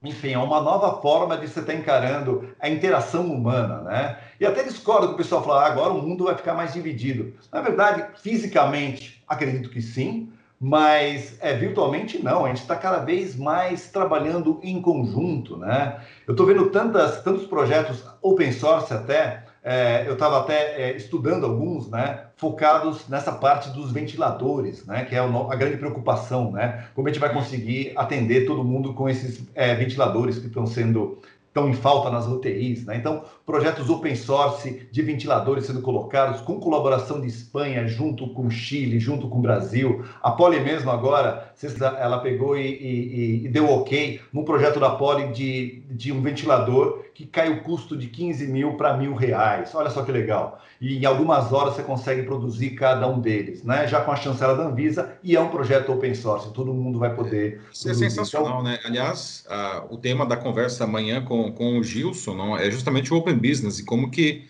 enfim, 0.00 0.32
é 0.32 0.38
uma 0.38 0.60
nova 0.60 1.02
forma 1.02 1.36
de 1.36 1.48
você 1.48 1.58
estar 1.58 1.74
encarando 1.74 2.48
a 2.60 2.68
interação 2.68 3.26
humana, 3.26 3.82
né? 3.82 4.18
E 4.38 4.46
até 4.46 4.62
discordo 4.62 5.08
que 5.08 5.14
o 5.14 5.16
pessoal 5.16 5.42
fala, 5.42 5.64
ah, 5.64 5.66
agora 5.66 5.92
o 5.92 6.00
mundo 6.00 6.24
vai 6.24 6.36
ficar 6.36 6.54
mais 6.54 6.72
dividido. 6.72 7.34
Na 7.52 7.60
verdade, 7.60 8.06
fisicamente, 8.22 9.22
acredito 9.26 9.68
que 9.70 9.82
sim, 9.82 10.32
mas 10.60 11.38
é, 11.40 11.54
virtualmente 11.54 12.22
não. 12.22 12.44
A 12.44 12.48
gente 12.48 12.60
está 12.60 12.76
cada 12.76 12.98
vez 12.98 13.34
mais 13.34 13.90
trabalhando 13.90 14.60
em 14.62 14.82
conjunto, 14.82 15.56
né? 15.56 16.00
Eu 16.26 16.32
estou 16.32 16.46
vendo 16.46 16.68
tantas, 16.68 17.22
tantos 17.22 17.46
projetos 17.46 18.04
open 18.20 18.52
source 18.52 18.92
até, 18.92 19.44
é, 19.64 20.04
eu 20.06 20.12
estava 20.12 20.38
até 20.38 20.82
é, 20.82 20.96
estudando 20.96 21.46
alguns, 21.46 21.88
né, 21.88 22.26
focados 22.36 23.08
nessa 23.08 23.32
parte 23.32 23.70
dos 23.70 23.92
ventiladores, 23.92 24.86
né, 24.86 25.04
que 25.04 25.14
é 25.14 25.18
a 25.18 25.56
grande 25.56 25.76
preocupação, 25.76 26.50
né, 26.50 26.86
como 26.94 27.08
a 27.08 27.10
gente 27.10 27.20
vai 27.20 27.32
conseguir 27.32 27.92
atender 27.94 28.46
todo 28.46 28.64
mundo 28.64 28.94
com 28.94 29.08
esses 29.08 29.46
é, 29.54 29.74
ventiladores 29.74 30.38
que 30.38 30.46
estão 30.46 30.66
sendo 30.66 31.20
estão 31.50 31.68
em 31.68 31.72
falta 31.72 32.10
nas 32.10 32.28
UTIs, 32.28 32.84
né? 32.86 32.96
Então, 32.96 33.24
projetos 33.44 33.90
open 33.90 34.14
source 34.14 34.88
de 34.90 35.02
ventiladores 35.02 35.66
sendo 35.66 35.82
colocados 35.82 36.40
com 36.40 36.60
colaboração 36.60 37.20
de 37.20 37.26
Espanha 37.26 37.88
junto 37.88 38.28
com 38.28 38.48
Chile, 38.48 39.00
junto 39.00 39.28
com 39.28 39.42
Brasil. 39.42 40.04
A 40.22 40.30
Poli 40.30 40.60
mesmo 40.60 40.90
agora, 40.92 41.52
ela 41.98 42.20
pegou 42.20 42.56
e, 42.56 42.62
e, 42.62 43.44
e 43.46 43.48
deu 43.48 43.68
ok 43.68 44.20
num 44.32 44.44
projeto 44.44 44.78
da 44.78 44.90
Poli 44.90 45.32
de, 45.32 45.82
de 45.90 46.12
um 46.12 46.22
ventilador 46.22 47.04
que 47.20 47.26
cai 47.26 47.50
o 47.50 47.62
custo 47.62 47.98
de 47.98 48.06
15 48.06 48.46
mil 48.46 48.78
para 48.78 48.96
mil 48.96 49.14
reais. 49.14 49.74
Olha 49.74 49.90
só 49.90 50.02
que 50.02 50.10
legal. 50.10 50.58
E 50.80 50.96
em 50.96 51.04
algumas 51.04 51.52
horas 51.52 51.74
você 51.74 51.82
consegue 51.82 52.22
produzir 52.22 52.70
cada 52.70 53.06
um 53.06 53.20
deles, 53.20 53.62
né? 53.62 53.86
Já 53.86 54.00
com 54.00 54.10
a 54.10 54.16
chancela 54.16 54.56
da 54.56 54.66
Anvisa 54.66 55.12
e 55.22 55.36
é 55.36 55.40
um 55.40 55.50
projeto 55.50 55.92
open 55.92 56.14
source, 56.14 56.50
todo 56.54 56.72
mundo 56.72 56.98
vai 56.98 57.14
poder. 57.14 57.60
Isso 57.70 57.82
é 57.82 57.90
produzir. 57.90 58.06
é 58.06 58.08
sensacional, 58.08 58.48
então, 58.48 58.62
né? 58.62 58.78
Aliás, 58.86 59.44
o 59.90 59.98
tema 59.98 60.24
da 60.24 60.34
conversa 60.34 60.84
amanhã 60.84 61.22
com, 61.22 61.52
com 61.52 61.78
o 61.78 61.84
Gilson 61.84 62.34
não, 62.34 62.56
é 62.56 62.70
justamente 62.70 63.12
o 63.12 63.18
open 63.18 63.36
business 63.36 63.78
e 63.78 63.84
como 63.84 64.10
que 64.10 64.46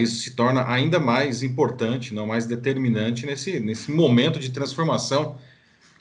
isso 0.00 0.22
se 0.22 0.34
torna 0.34 0.66
ainda 0.66 0.98
mais 0.98 1.42
importante, 1.42 2.14
não 2.14 2.26
mais 2.26 2.46
determinante 2.46 3.26
nesse, 3.26 3.60
nesse 3.60 3.92
momento 3.92 4.38
de 4.38 4.50
transformação 4.50 5.36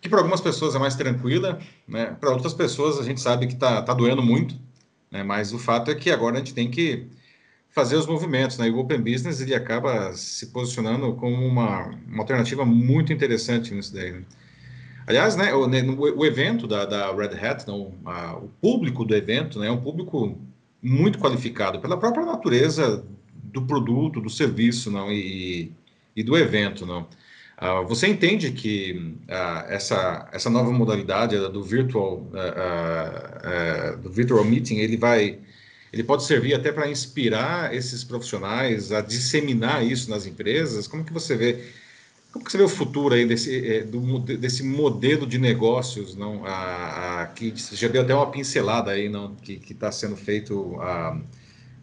que 0.01 0.07
para 0.07 0.19
algumas 0.19 0.39
pessoas 0.39 0.73
é 0.73 0.79
mais 0.79 0.95
tranquila, 0.95 1.59
né? 1.85 2.15
Para 2.17 2.29
outras 2.29 2.53
pessoas 2.53 2.97
a 2.97 3.03
gente 3.03 3.19
sabe 3.19 3.45
que 3.45 3.53
está 3.53 3.81
tá 3.81 3.93
doendo 3.93 4.23
muito, 4.23 4.55
né? 5.11 5.23
Mas 5.23 5.53
o 5.53 5.59
fato 5.59 5.91
é 5.91 5.95
que 5.95 6.09
agora 6.09 6.35
a 6.35 6.39
gente 6.39 6.53
tem 6.53 6.69
que 6.69 7.07
fazer 7.69 7.95
os 7.95 8.07
movimentos, 8.07 8.57
né? 8.57 8.67
E 8.67 8.71
o 8.71 8.79
Open 8.79 8.99
Business 8.99 9.39
ele 9.39 9.53
acaba 9.53 10.13
se 10.13 10.47
posicionando 10.47 11.13
como 11.13 11.45
uma, 11.45 11.87
uma 12.07 12.23
alternativa 12.23 12.65
muito 12.65 13.13
interessante 13.13 13.73
nisso 13.73 13.93
daí. 13.93 14.11
Né? 14.11 14.23
Aliás, 15.05 15.37
né, 15.37 15.53
o, 15.53 15.67
né, 15.67 15.81
o, 15.83 16.25
evento 16.25 16.67
da, 16.67 16.85
da, 16.85 17.15
Red 17.15 17.39
Hat, 17.39 17.65
não, 17.65 17.93
a, 18.05 18.35
o 18.35 18.49
público 18.61 19.05
do 19.05 19.15
evento, 19.15 19.57
né, 19.57 19.67
é 19.67 19.71
um 19.71 19.79
público 19.79 20.37
muito 20.83 21.17
qualificado 21.17 21.79
pela 21.79 21.97
própria 21.97 22.25
natureza 22.25 23.05
do 23.33 23.61
produto, 23.61 24.19
do 24.19 24.29
serviço, 24.29 24.91
não, 24.91 25.09
e, 25.09 25.71
e 26.13 26.23
do 26.23 26.37
evento, 26.37 26.85
não. 26.85 27.07
Uh, 27.59 27.87
você 27.87 28.07
entende 28.07 28.51
que 28.51 29.15
uh, 29.23 29.65
essa, 29.67 30.29
essa 30.31 30.47
nova 30.47 30.71
modalidade 30.71 31.35
do 31.49 31.63
virtual, 31.63 32.29
uh, 32.31 33.97
do 33.97 34.11
virtual 34.11 34.43
meeting, 34.45 34.75
ele 34.75 34.95
vai, 34.95 35.39
ele 35.91 36.03
pode 36.03 36.23
servir 36.23 36.53
até 36.53 36.71
para 36.71 36.87
inspirar 36.87 37.73
esses 37.73 38.03
profissionais 38.03 38.91
a 38.91 39.01
disseminar 39.01 39.83
isso 39.83 40.07
nas 40.07 40.27
empresas? 40.27 40.87
Como 40.87 41.03
que 41.03 41.11
você 41.11 41.35
vê, 41.35 41.63
como 42.31 42.45
que 42.45 42.51
você 42.51 42.59
vê 42.59 42.63
o 42.63 42.69
futuro 42.69 43.15
aí 43.15 43.25
desse, 43.25 43.67
eh, 43.67 43.83
do, 43.83 44.19
desse 44.19 44.61
modelo 44.63 45.25
de 45.25 45.39
negócios, 45.39 46.15
não, 46.15 46.45
a, 46.45 47.21
a, 47.23 47.27
que 47.27 47.51
já 47.73 47.87
deu 47.87 48.03
até 48.03 48.13
uma 48.13 48.29
pincelada 48.29 48.91
aí, 48.91 49.09
não, 49.09 49.35
que 49.35 49.59
está 49.67 49.91
sendo 49.91 50.15
feito 50.15 50.79
a, 50.79 51.19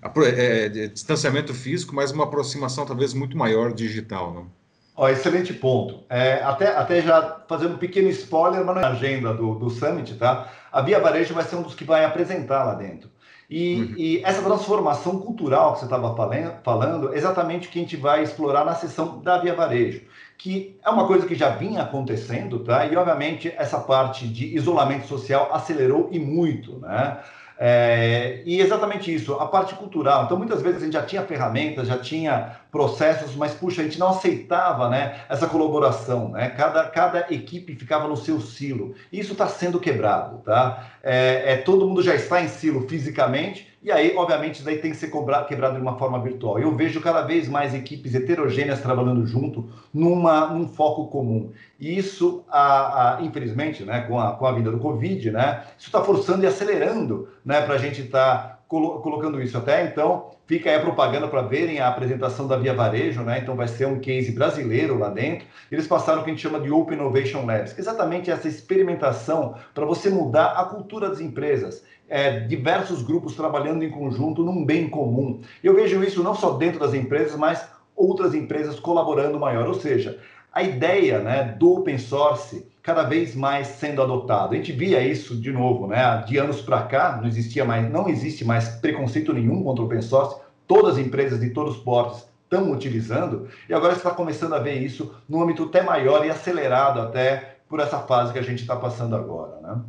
a, 0.03 0.13
é, 0.29 0.69
distanciamento 0.69 1.53
físico, 1.53 1.95
mas 1.97 2.13
uma 2.13 2.25
aproximação 2.25 2.87
talvez 2.87 3.13
muito 3.13 3.37
maior 3.37 3.73
digital, 3.73 4.33
não? 4.33 4.64
Ó, 4.97 5.09
excelente 5.09 5.53
ponto. 5.53 6.05
É, 6.09 6.35
até, 6.43 6.77
até 6.77 7.03
já 7.03 7.41
fazendo 7.49 7.75
um 7.75 7.79
pequeno 7.79 8.09
spoiler, 8.11 8.65
mas 8.65 8.77
na 8.77 8.89
agenda 8.89 9.35
do, 9.35 9.57
do 9.57 9.69
Summit, 9.69 10.15
tá? 10.15 10.49
A 10.71 10.81
Via 10.83 11.01
Varejo 11.01 11.35
vai 11.35 11.43
ser 11.45 11.57
um 11.57 11.63
dos 11.63 11.75
que 11.75 11.85
vai 11.85 12.05
apresentar 12.05 12.65
lá 12.65 12.75
dentro. 12.75 13.11
E, 13.51 13.83
uhum. 13.83 13.95
e 13.97 14.23
essa 14.25 14.43
transformação 14.43 15.19
cultural 15.19 15.75
que 15.75 15.81
você 15.81 15.85
estava 15.85 16.15
falando, 16.63 17.13
é 17.13 17.17
exatamente 17.17 17.69
o 17.69 17.71
que 17.71 17.79
a 17.79 17.83
gente 17.83 17.97
vai 17.97 18.23
explorar 18.23 18.65
na 18.65 18.75
sessão 18.75 19.21
da 19.21 19.39
Via 19.39 19.55
Varejo, 19.55 20.03
que 20.39 20.79
é 20.85 20.89
uma 20.89 21.07
coisa 21.07 21.27
que 21.27 21.35
já 21.35 21.51
vinha 21.51 21.83
acontecendo, 21.83 22.61
tá? 22.61 22.87
E 22.87 22.97
obviamente 22.97 23.53
essa 23.57 23.81
parte 23.81 24.27
de 24.27 24.57
isolamento 24.57 25.07
social 25.07 25.51
acelerou 25.53 26.09
e 26.11 26.19
muito, 26.19 26.79
né? 26.79 27.19
É, 27.57 28.43
e 28.45 28.61
exatamente 28.61 29.15
isso, 29.15 29.35
a 29.35 29.47
parte 29.47 29.75
cultural. 29.75 30.25
Então, 30.25 30.37
muitas 30.37 30.61
vezes 30.61 30.83
a 30.83 30.85
gente 30.85 30.95
já 30.95 31.03
tinha 31.03 31.23
ferramentas, 31.23 31.87
já 31.87 31.99
tinha 31.99 32.57
processos, 32.75 33.37
mas 33.37 33.55
puxa, 33.55 33.83
a 33.83 33.85
gente 33.85 34.01
não 34.01 34.09
aceitava 34.09 34.89
né, 34.89 35.21
essa 35.29 35.47
colaboração. 35.47 36.31
Né? 36.31 36.51
Cada, 36.51 36.89
cada 36.89 37.21
equipe 37.33 37.77
ficava 37.77 38.09
no 38.09 38.17
seu 38.17 38.41
silo. 38.41 38.97
Isso 39.13 39.31
está 39.31 39.47
sendo 39.47 39.79
quebrado. 39.79 40.39
Tá? 40.39 40.89
É, 41.01 41.53
é, 41.53 41.57
todo 41.59 41.87
mundo 41.87 42.03
já 42.03 42.17
está 42.17 42.43
em 42.43 42.49
silo 42.49 42.89
fisicamente, 42.89 43.73
e 43.81 43.93
aí, 43.93 44.17
obviamente, 44.17 44.65
daí 44.65 44.79
tem 44.79 44.91
que 44.91 44.97
ser 44.97 45.13
quebrado 45.47 45.77
de 45.77 45.83
uma 45.83 45.97
forma 45.97 46.19
virtual. 46.19 46.59
Eu 46.59 46.75
vejo 46.75 47.01
cada 47.01 47.23
vez 47.23 47.49
mais 47.49 47.75
equipes 47.75 48.13
heterogêneas 48.13 48.81
trabalhando 48.81 49.25
junto 49.25 49.69
numa, 49.93 50.49
num 50.49 50.67
foco 50.67 51.07
comum. 51.07 51.53
E 51.79 51.97
isso, 51.97 52.43
a, 52.51 53.19
a, 53.19 53.23
infelizmente, 53.23 53.85
né, 53.85 54.01
com, 54.01 54.19
a, 54.19 54.33
com 54.33 54.47
a 54.47 54.53
vinda 54.53 54.73
do 54.73 54.79
Covid, 54.79 55.31
né, 55.31 55.63
isso 55.79 55.89
está 55.89 56.03
forçando 56.03 56.43
e 56.43 56.47
acelerando 56.47 57.29
né, 57.45 57.61
para 57.61 57.75
a 57.75 57.79
gente 57.79 58.01
estar 58.01 58.39
tá 58.39 58.59
colo 58.75 59.01
colocando 59.01 59.41
isso. 59.41 59.57
Até 59.57 59.85
então, 59.85 60.31
fica 60.47 60.69
aí 60.69 60.77
a 60.77 60.81
propaganda 60.81 61.29
para 61.29 61.43
verem 61.43 61.79
a 61.79 61.89
apresentação 61.89 62.49
da 62.49 62.57
Via 62.57 62.75
Varejo, 62.75 63.23
né? 63.23 63.39
Então 63.39 63.55
vai 63.55 63.69
ser 63.69 63.87
um 63.87 64.01
case 64.01 64.33
brasileiro 64.33 64.99
lá 64.99 65.11
dentro. 65.11 65.47
Eles 65.71 65.87
passaram 65.87 66.21
o 66.21 66.25
que 66.25 66.31
a 66.31 66.33
gente 66.33 66.43
chama 66.43 66.59
de 66.59 66.71
Open 66.71 66.99
Innovation 66.99 67.47
Labs, 67.47 67.79
exatamente 67.79 68.31
essa 68.31 68.49
experimentação 68.49 69.55
para 69.73 69.85
você 69.85 70.11
mudar 70.11 70.53
a 70.53 70.65
cultura 70.65 71.09
das 71.09 71.21
empresas 71.21 71.85
é, 72.09 72.41
diversos 72.41 73.03
grupos 73.03 73.35
trabalhando 73.35 73.85
em 73.85 73.91
conjunto 73.91 74.43
num 74.43 74.65
bem 74.65 74.89
comum. 74.89 75.41
Eu 75.63 75.75
vejo 75.75 76.03
isso 76.03 76.23
não 76.23 76.35
só 76.35 76.55
dentro 76.55 76.81
das 76.81 76.95
empresas, 76.95 77.37
mas 77.37 77.67
outras 77.97 78.35
empresas 78.35 78.81
colaborando 78.81 79.39
maior. 79.39 79.69
Ou 79.69 79.75
seja, 79.75 80.21
a 80.53 80.63
ideia 80.63 81.21
né, 81.21 81.57
do 81.59 81.75
open 81.79 81.97
source 81.97 82.67
cada 82.85 83.03
vez 83.03 83.35
mais 83.35 83.67
sendo 83.67 84.03
adotado. 84.03 84.53
A 84.53 84.57
gente 84.57 84.71
via 84.71 85.03
isso 85.03 85.35
de 85.35 85.51
novo, 85.51 85.87
né? 85.87 86.23
De 86.29 86.37
anos 86.37 86.61
para 86.61 86.83
cá, 86.83 87.17
não 87.17 87.27
existia 87.27 87.65
mais, 87.65 87.91
não 87.91 88.09
existe 88.09 88.45
mais 88.45 88.69
preconceito 88.69 89.33
nenhum 89.33 89.65
contra 89.65 89.83
o 89.83 89.87
open 89.87 90.03
source. 90.03 90.37
Todas 90.69 90.99
as 90.99 90.99
empresas 90.99 91.41
de 91.41 91.51
todos 91.51 91.79
os 91.79 91.83
portos 91.83 92.27
estão 92.45 92.71
utilizando 92.71 93.49
e 93.69 93.75
agora 93.75 93.95
está 93.95 94.11
começando 94.11 94.55
a 94.55 94.59
ver 94.59 94.75
isso 94.83 95.15
num 95.27 95.43
âmbito 95.43 95.65
até 95.65 95.83
maior 95.83 96.27
e 96.27 96.31
acelerado 96.31 97.01
até 97.01 97.57
por 97.69 97.81
essa 97.81 98.01
fase 98.01 98.35
que 98.35 98.39
a 98.39 98.43
gente 98.43 98.61
está 98.61 98.77
passando 98.77 99.17
agora, 99.17 99.59
né? 99.63 99.81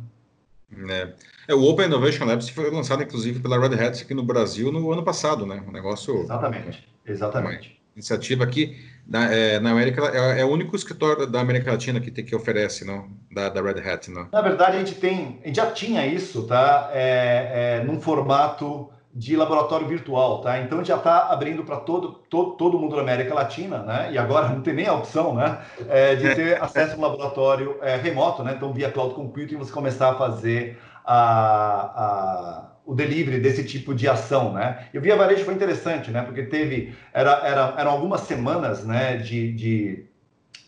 É. 0.88 1.52
é. 1.52 1.54
o 1.54 1.62
Open 1.64 1.86
Innovation 1.86 2.24
Labs 2.24 2.48
foi 2.48 2.70
lançado, 2.70 3.02
inclusive, 3.02 3.40
pela 3.40 3.60
Red 3.60 3.74
Hat 3.78 4.02
aqui 4.02 4.14
no 4.14 4.22
Brasil 4.22 4.72
no 4.72 4.90
ano 4.90 5.02
passado, 5.02 5.44
né? 5.44 5.62
Um 5.68 5.70
negócio. 5.70 6.22
Exatamente, 6.22 6.88
exatamente. 7.04 7.75
Iniciativa 7.96 8.44
aqui 8.44 8.76
na, 9.08 9.32
é, 9.32 9.58
na 9.58 9.70
América, 9.70 10.02
é, 10.12 10.40
é, 10.40 10.44
o 10.44 10.48
único 10.48 10.76
escritório 10.76 11.26
da 11.26 11.40
América 11.40 11.72
Latina 11.72 12.00
que, 12.00 12.10
tem, 12.10 12.24
que 12.24 12.36
oferece, 12.36 12.84
não? 12.84 13.08
Da, 13.32 13.48
da 13.48 13.62
Red 13.62 13.80
Hat, 13.80 14.10
não? 14.10 14.28
Na 14.30 14.40
verdade, 14.42 14.76
a 14.76 14.78
gente 14.80 14.96
tem, 14.96 15.40
a 15.42 15.46
gente 15.46 15.56
já 15.56 15.70
tinha 15.70 16.06
isso, 16.06 16.46
tá? 16.46 16.90
É, 16.92 17.78
é, 17.80 17.84
num 17.84 18.00
formato 18.00 18.90
de 19.14 19.34
laboratório 19.34 19.86
virtual, 19.86 20.42
tá? 20.42 20.60
Então 20.60 20.84
já 20.84 20.96
está 20.96 21.28
abrindo 21.30 21.64
para 21.64 21.78
todo, 21.78 22.12
todo, 22.28 22.50
todo 22.52 22.78
mundo 22.78 22.96
da 22.96 23.02
América 23.02 23.32
Latina, 23.32 23.78
né? 23.78 24.10
E 24.12 24.18
agora 24.18 24.50
não 24.50 24.60
tem 24.60 24.74
nem 24.74 24.86
a 24.86 24.92
opção, 24.92 25.34
né? 25.34 25.58
É, 25.88 26.14
de 26.16 26.34
ter 26.34 26.60
acesso 26.62 26.96
a 26.96 26.98
um 26.98 27.00
laboratório 27.00 27.78
é, 27.80 27.96
remoto, 27.96 28.44
né? 28.44 28.52
Então 28.54 28.74
via 28.74 28.90
cloud 28.90 29.14
computing 29.14 29.56
você 29.56 29.72
começar 29.72 30.10
a 30.10 30.14
fazer 30.16 30.78
a, 31.02 31.16
a, 31.16 32.64
o 32.86 32.94
delivery 32.94 33.40
desse 33.40 33.64
tipo 33.64 33.92
de 33.92 34.08
ação, 34.08 34.52
né? 34.52 34.86
E 34.94 34.98
o 34.98 35.00
Via 35.00 35.16
Varejo 35.16 35.44
foi 35.44 35.54
interessante, 35.54 36.10
né? 36.10 36.22
Porque 36.22 36.44
teve 36.44 36.94
era, 37.12 37.32
era, 37.44 37.74
eram 37.76 37.90
algumas 37.90 38.22
semanas, 38.22 38.84
né? 38.84 39.16
De, 39.16 39.52
de, 39.52 40.04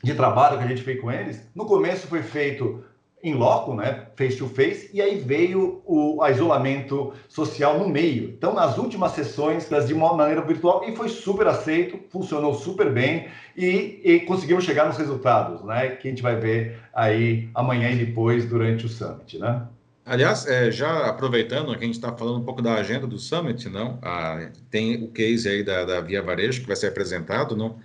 de 0.03 0.15
trabalho 0.15 0.59
que 0.59 0.65
a 0.65 0.67
gente 0.67 0.83
fez 0.83 1.01
com 1.01 1.11
eles. 1.11 1.49
No 1.55 1.65
começo 1.65 2.09
foi 2.09 2.23
feito 2.23 2.85
em 3.23 3.35
loco, 3.35 3.75
né, 3.75 4.07
face 4.17 4.37
to 4.37 4.47
face, 4.49 4.91
e 4.93 5.03
aí 5.03 5.19
veio 5.19 5.83
o 5.85 6.25
isolamento 6.29 7.13
social 7.29 7.79
no 7.79 7.89
meio. 7.89 8.31
Então, 8.31 8.55
nas 8.55 8.79
últimas 8.79 9.13
sessões, 9.13 9.69
das 9.69 9.89
de 9.89 9.95
uma 9.95 10.15
maneira 10.15 10.41
virtual, 10.41 10.85
e 10.89 10.95
foi 10.95 11.09
super 11.09 11.47
aceito, 11.49 11.99
funcionou 12.11 12.55
super 12.55 12.93
bem, 12.93 13.27
e, 13.57 14.01
e, 14.05 14.21
conseguimos 14.21 14.65
chegar 14.65 14.87
nos 14.87 14.97
resultados, 14.97 15.65
né, 15.65 15.89
que 15.97 16.07
a 16.07 16.11
gente 16.11 16.23
vai 16.23 16.37
ver 16.37 16.79
aí 16.95 17.49
amanhã 17.55 17.91
e 17.91 18.05
depois 18.05 18.45
durante 18.45 18.87
o 18.87 18.89
Summit, 18.89 19.39
né. 19.39 19.67
Aliás, 20.09 20.47
é, 20.47 20.71
já 20.71 21.07
aproveitando 21.07 21.77
que 21.77 21.85
a 21.85 21.87
gente 21.87 21.97
está 21.97 22.11
falando 22.17 22.39
um 22.39 22.45
pouco 22.45 22.63
da 22.63 22.75
agenda 22.77 23.07
do 23.07 23.19
Summit, 23.19 23.69
não? 23.69 23.99
Ah, 24.01 24.49
tem 24.71 25.05
o 25.05 25.09
case 25.09 25.47
aí 25.47 25.63
da, 25.63 25.85
da 25.85 26.01
Via 26.01 26.23
Varejo 26.23 26.63
que 26.63 26.67
vai 26.67 26.77
ser 26.77 26.87
apresentado, 26.87 27.55
não? 27.55 27.79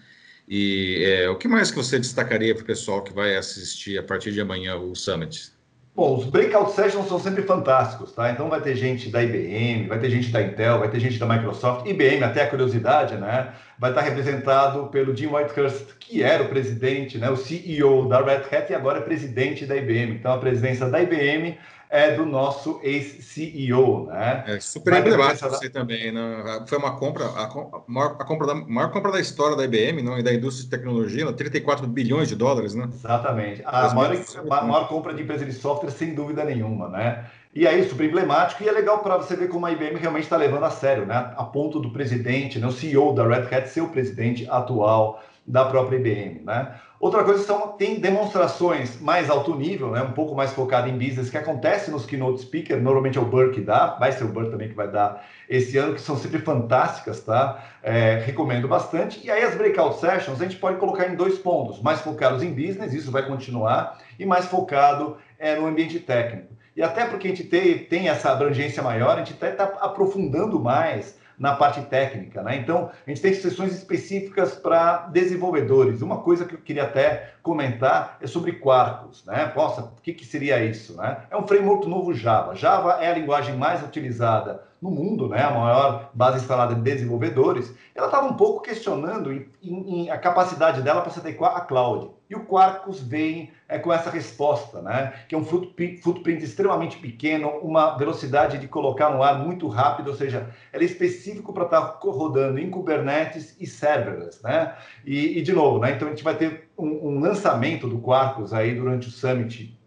E 0.47 1.03
é, 1.03 1.29
o 1.29 1.35
que 1.35 1.49
mais 1.49 1.69
que 1.69 1.75
você 1.75 1.99
destacaria 1.99 2.55
para 2.55 2.63
o 2.63 2.65
pessoal 2.65 3.01
que 3.03 3.13
vai 3.13 3.35
assistir 3.35 3.97
a 3.97 4.03
partir 4.03 4.31
de 4.31 4.39
amanhã 4.39 4.77
o 4.77 4.95
Summit? 4.95 5.51
Bom, 5.93 6.17
os 6.17 6.25
breakout 6.25 6.71
sessions 6.71 7.09
são 7.09 7.19
sempre 7.19 7.43
fantásticos, 7.43 8.13
tá? 8.13 8.31
Então 8.31 8.49
vai 8.49 8.61
ter 8.61 8.75
gente 8.77 9.09
da 9.09 9.21
IBM, 9.21 9.87
vai 9.87 9.99
ter 9.99 10.09
gente 10.09 10.31
da 10.31 10.41
Intel, 10.41 10.79
vai 10.79 10.89
ter 10.89 11.01
gente 11.01 11.19
da 11.19 11.27
Microsoft, 11.27 11.85
IBM, 11.85 12.23
até 12.23 12.43
a 12.43 12.49
curiosidade, 12.49 13.15
né? 13.15 13.53
Vai 13.77 13.91
estar 13.91 14.01
representado 14.01 14.87
pelo 14.87 15.15
Jim 15.15 15.27
Whitehurst, 15.27 15.97
que 15.99 16.23
era 16.23 16.43
o 16.43 16.47
presidente, 16.47 17.17
né? 17.17 17.29
O 17.29 17.35
CEO 17.35 18.07
da 18.07 18.21
Red 18.21 18.43
Hat 18.49 18.71
e 18.71 18.75
agora 18.75 18.99
é 18.99 19.01
presidente 19.01 19.65
da 19.65 19.75
IBM. 19.75 20.15
Então 20.15 20.31
a 20.31 20.37
presença 20.37 20.89
da 20.89 21.01
IBM 21.01 21.57
é 21.93 22.15
do 22.15 22.25
nosso 22.25 22.79
ex-CEO, 22.81 24.07
né? 24.07 24.43
É 24.47 24.59
super 24.59 24.95
emblemático 24.95 25.47
você 25.47 25.69
também, 25.69 26.11
né? 26.11 26.63
Foi 26.65 26.79
uma 26.79 26.97
compra, 26.97 27.25
a, 27.25 27.47
maior, 27.85 28.17
a 28.19 28.25
compra 28.25 28.47
da, 28.47 28.55
maior 28.55 28.91
compra 28.91 29.11
da 29.11 29.19
história 29.19 29.55
da 29.55 29.63
IBM, 29.63 30.01
não, 30.01 30.17
e 30.17 30.23
da 30.23 30.33
indústria 30.33 30.63
de 30.63 30.71
tecnologia, 30.71 31.31
34 31.31 31.85
né? 31.85 31.93
bilhões 31.93 32.29
de 32.29 32.35
dólares, 32.35 32.73
né? 32.73 32.89
Exatamente. 32.91 33.61
A 33.63 33.93
maior, 33.93 34.17
a 34.49 34.63
maior 34.63 34.87
compra 34.87 35.13
de 35.13 35.21
empresa 35.21 35.45
de 35.45 35.53
software, 35.53 35.91
sem 35.91 36.15
dúvida 36.15 36.43
nenhuma, 36.43 36.89
né? 36.89 37.25
E 37.53 37.67
aí, 37.67 37.87
super 37.87 38.07
emblemático, 38.07 38.63
e 38.63 38.67
é 38.67 38.71
legal 38.71 39.03
para 39.03 39.17
você 39.17 39.35
ver 39.35 39.47
como 39.47 39.67
a 39.67 39.71
IBM 39.71 39.99
realmente 39.99 40.23
está 40.23 40.35
levando 40.35 40.63
a 40.63 40.71
sério, 40.71 41.05
né? 41.05 41.31
A 41.37 41.43
ponto 41.43 41.79
do 41.79 41.91
presidente, 41.91 42.57
né? 42.57 42.65
o 42.65 42.71
CEO 42.71 43.13
da 43.13 43.27
Red 43.27 43.55
Hat 43.55 43.69
ser 43.69 43.81
o 43.81 43.89
presidente 43.89 44.47
atual 44.49 45.21
da 45.45 45.65
própria 45.65 45.97
IBM, 45.97 46.41
né? 46.45 46.75
Outra 47.03 47.21
coisa 47.25 47.43
são 47.43 47.73
tem 47.73 47.99
demonstrações 47.99 49.01
mais 49.01 49.29
alto 49.29 49.53
nível, 49.55 49.91
né, 49.91 50.01
um 50.01 50.13
pouco 50.13 50.33
mais 50.33 50.53
focado 50.53 50.87
em 50.87 50.97
business 50.97 51.29
que 51.29 51.37
acontece 51.37 51.91
nos 51.91 52.05
keynote 52.05 52.43
speaker, 52.43 52.81
normalmente 52.81 53.17
é 53.17 53.21
o 53.21 53.25
Burr 53.25 53.51
que 53.51 53.59
dá, 53.59 53.97
vai 53.99 54.13
ser 54.13 54.23
o 54.23 54.29
Burr 54.29 54.49
também 54.49 54.69
que 54.69 54.73
vai 54.73 54.87
dar 54.87 55.21
esse 55.49 55.77
ano, 55.77 55.95
que 55.95 55.99
são 55.99 56.15
sempre 56.15 56.39
fantásticas, 56.39 57.19
tá? 57.19 57.61
É, 57.83 58.23
recomendo 58.25 58.69
bastante. 58.69 59.19
E 59.21 59.29
aí 59.29 59.43
as 59.43 59.53
breakout 59.53 59.99
sessions 59.99 60.39
a 60.39 60.45
gente 60.45 60.55
pode 60.55 60.77
colocar 60.77 61.05
em 61.07 61.15
dois 61.17 61.37
pontos, 61.37 61.81
mais 61.81 61.99
focados 61.99 62.41
em 62.41 62.53
business, 62.53 62.93
isso 62.93 63.11
vai 63.11 63.27
continuar, 63.27 63.99
e 64.17 64.25
mais 64.25 64.45
focado 64.45 65.17
é, 65.37 65.57
no 65.57 65.65
ambiente 65.65 65.99
técnico. 65.99 66.53
E 66.73 66.81
até 66.81 67.05
porque 67.05 67.27
a 67.27 67.31
gente 67.31 67.43
tem, 67.43 67.79
tem 67.79 68.07
essa 68.07 68.31
abrangência 68.31 68.81
maior, 68.81 69.15
a 69.15 69.19
gente 69.19 69.33
está 69.33 69.51
tá 69.51 69.65
aprofundando 69.81 70.57
mais 70.57 71.21
na 71.37 71.55
parte 71.55 71.81
técnica. 71.81 72.41
Né? 72.43 72.57
Então, 72.57 72.91
a 73.05 73.09
gente 73.09 73.21
tem 73.21 73.33
sessões 73.33 73.73
específicas 73.73 74.55
para 74.55 75.07
desenvolvedores. 75.07 76.01
Uma 76.01 76.17
coisa 76.21 76.45
que 76.45 76.55
eu 76.55 76.59
queria 76.59 76.83
até 76.83 77.33
comentar 77.41 78.17
é 78.21 78.27
sobre 78.27 78.53
Quarkus. 78.53 79.25
Né? 79.25 79.51
Nossa, 79.55 79.81
o 79.81 80.01
que, 80.01 80.13
que 80.13 80.25
seria 80.25 80.63
isso? 80.63 80.95
Né? 80.97 81.17
É 81.29 81.37
um 81.37 81.47
framework 81.47 81.87
novo 81.87 82.13
Java. 82.13 82.55
Java 82.55 82.99
é 83.01 83.09
a 83.09 83.13
linguagem 83.13 83.55
mais 83.55 83.83
utilizada 83.83 84.63
no 84.83 84.91
mundo, 84.91 85.29
né, 85.29 85.41
a 85.41 85.49
maior 85.49 86.11
base 86.13 86.39
instalada 86.39 86.75
de 86.75 86.81
desenvolvedores, 86.81 87.73
ela 87.95 88.07
estava 88.07 88.27
um 88.27 88.33
pouco 88.33 88.61
questionando 88.61 89.31
em, 89.31 89.47
em, 89.63 90.09
a 90.09 90.17
capacidade 90.17 90.81
dela 90.81 90.99
para 90.99 91.09
se 91.09 91.21
adequar 91.21 91.55
à 91.55 91.61
cloud. 91.61 92.09
E 92.29 92.35
o 92.35 92.43
Quarkus 92.45 92.99
vem 92.99 93.51
é, 93.69 93.79
com 93.79 93.93
essa 93.93 94.09
resposta, 94.09 94.81
né, 94.81 95.13
que 95.29 95.35
é 95.35 95.37
um 95.37 95.45
footprint 95.45 96.43
extremamente 96.43 96.97
pequeno, 96.97 97.47
uma 97.61 97.97
velocidade 97.97 98.57
de 98.57 98.67
colocar 98.67 99.09
no 99.09 99.23
ar 99.23 99.39
muito 99.39 99.69
rápido, 99.69 100.09
ou 100.09 100.15
seja, 100.15 100.49
ela 100.73 100.83
é 100.83 100.85
específico 100.85 101.53
para 101.53 101.63
estar 101.63 101.81
tá 101.81 101.99
rodando 102.03 102.59
em 102.59 102.69
Kubernetes 102.69 103.55
e 103.61 103.65
serverless. 103.65 104.43
Né? 104.43 104.75
E, 105.05 105.39
e 105.39 105.41
de 105.41 105.53
novo, 105.53 105.79
né, 105.79 105.91
então 105.91 106.09
a 106.09 106.11
gente 106.11 106.25
vai 106.25 106.35
ter 106.35 106.69
um, 106.77 107.07
um 107.07 107.19
lançamento 107.21 107.87
do 107.87 107.99
Quarkus 107.99 108.51
aí 108.51 108.75
durante 108.75 109.07
o 109.07 109.11
Summit 109.11 109.81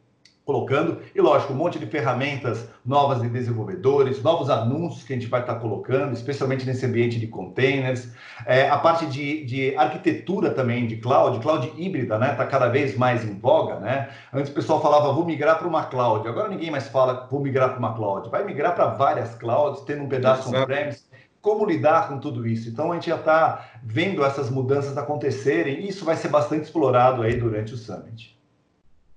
colocando, 0.47 1.01
e 1.13 1.21
lógico, 1.21 1.53
um 1.53 1.57
monte 1.57 1.77
de 1.77 1.87
ferramentas 1.87 2.69
novas 2.85 3.21
de 3.21 3.29
desenvolvedores, 3.29 4.23
novos 4.23 4.49
anúncios 4.49 5.03
que 5.03 5.13
a 5.13 5.17
gente 5.17 5.29
vai 5.29 5.41
estar 5.41 5.57
colocando, 5.57 6.13
especialmente 6.13 6.65
nesse 6.65 6.87
ambiente 6.87 7.19
de 7.19 7.27
containers, 7.27 8.09
é, 8.47 8.71
a 8.71 8.79
parte 8.79 9.07
de, 9.07 9.45
de, 9.45 9.77
arquitetura 9.77 10.53
também 10.53 10.87
de 10.87 10.99
cloud, 10.99 11.41
cloud 11.41 11.73
híbrida, 11.77 12.17
né, 12.17 12.31
está 12.31 12.47
cada 12.47 12.69
vez 12.69 12.97
mais 12.97 13.25
em 13.25 13.37
voga, 13.37 13.81
né, 13.81 14.09
antes 14.33 14.53
o 14.53 14.55
pessoal 14.55 14.81
falava, 14.81 15.13
vou 15.13 15.25
migrar 15.25 15.59
para 15.59 15.67
uma 15.67 15.85
cloud, 15.87 16.29
agora 16.29 16.49
ninguém 16.49 16.71
mais 16.71 16.87
fala, 16.87 17.27
vou 17.29 17.41
migrar 17.41 17.71
para 17.71 17.79
uma 17.81 17.95
cloud, 17.95 18.31
vai 18.31 18.45
migrar 18.45 18.73
para 18.77 18.87
várias 18.87 19.35
clouds, 19.35 19.83
tendo 19.83 20.05
um 20.05 20.09
pedaço 20.09 20.49
on-premise, 20.49 21.03
como 21.43 21.65
lidar 21.65 22.09
com 22.09 22.19
tudo 22.19 22.47
isso. 22.47 22.69
Então 22.69 22.93
a 22.93 22.95
gente 22.95 23.09
já 23.09 23.17
está 23.17 23.79
vendo 23.83 24.25
essas 24.25 24.51
mudanças 24.51 24.99
acontecerem. 24.99 25.79
E 25.79 25.89
isso 25.89 26.05
vai 26.05 26.17
ser 26.17 26.27
bastante 26.27 26.65
explorado 26.65 27.23
aí 27.23 27.37
durante 27.37 27.73
o 27.73 27.77
Summit. 27.77 28.37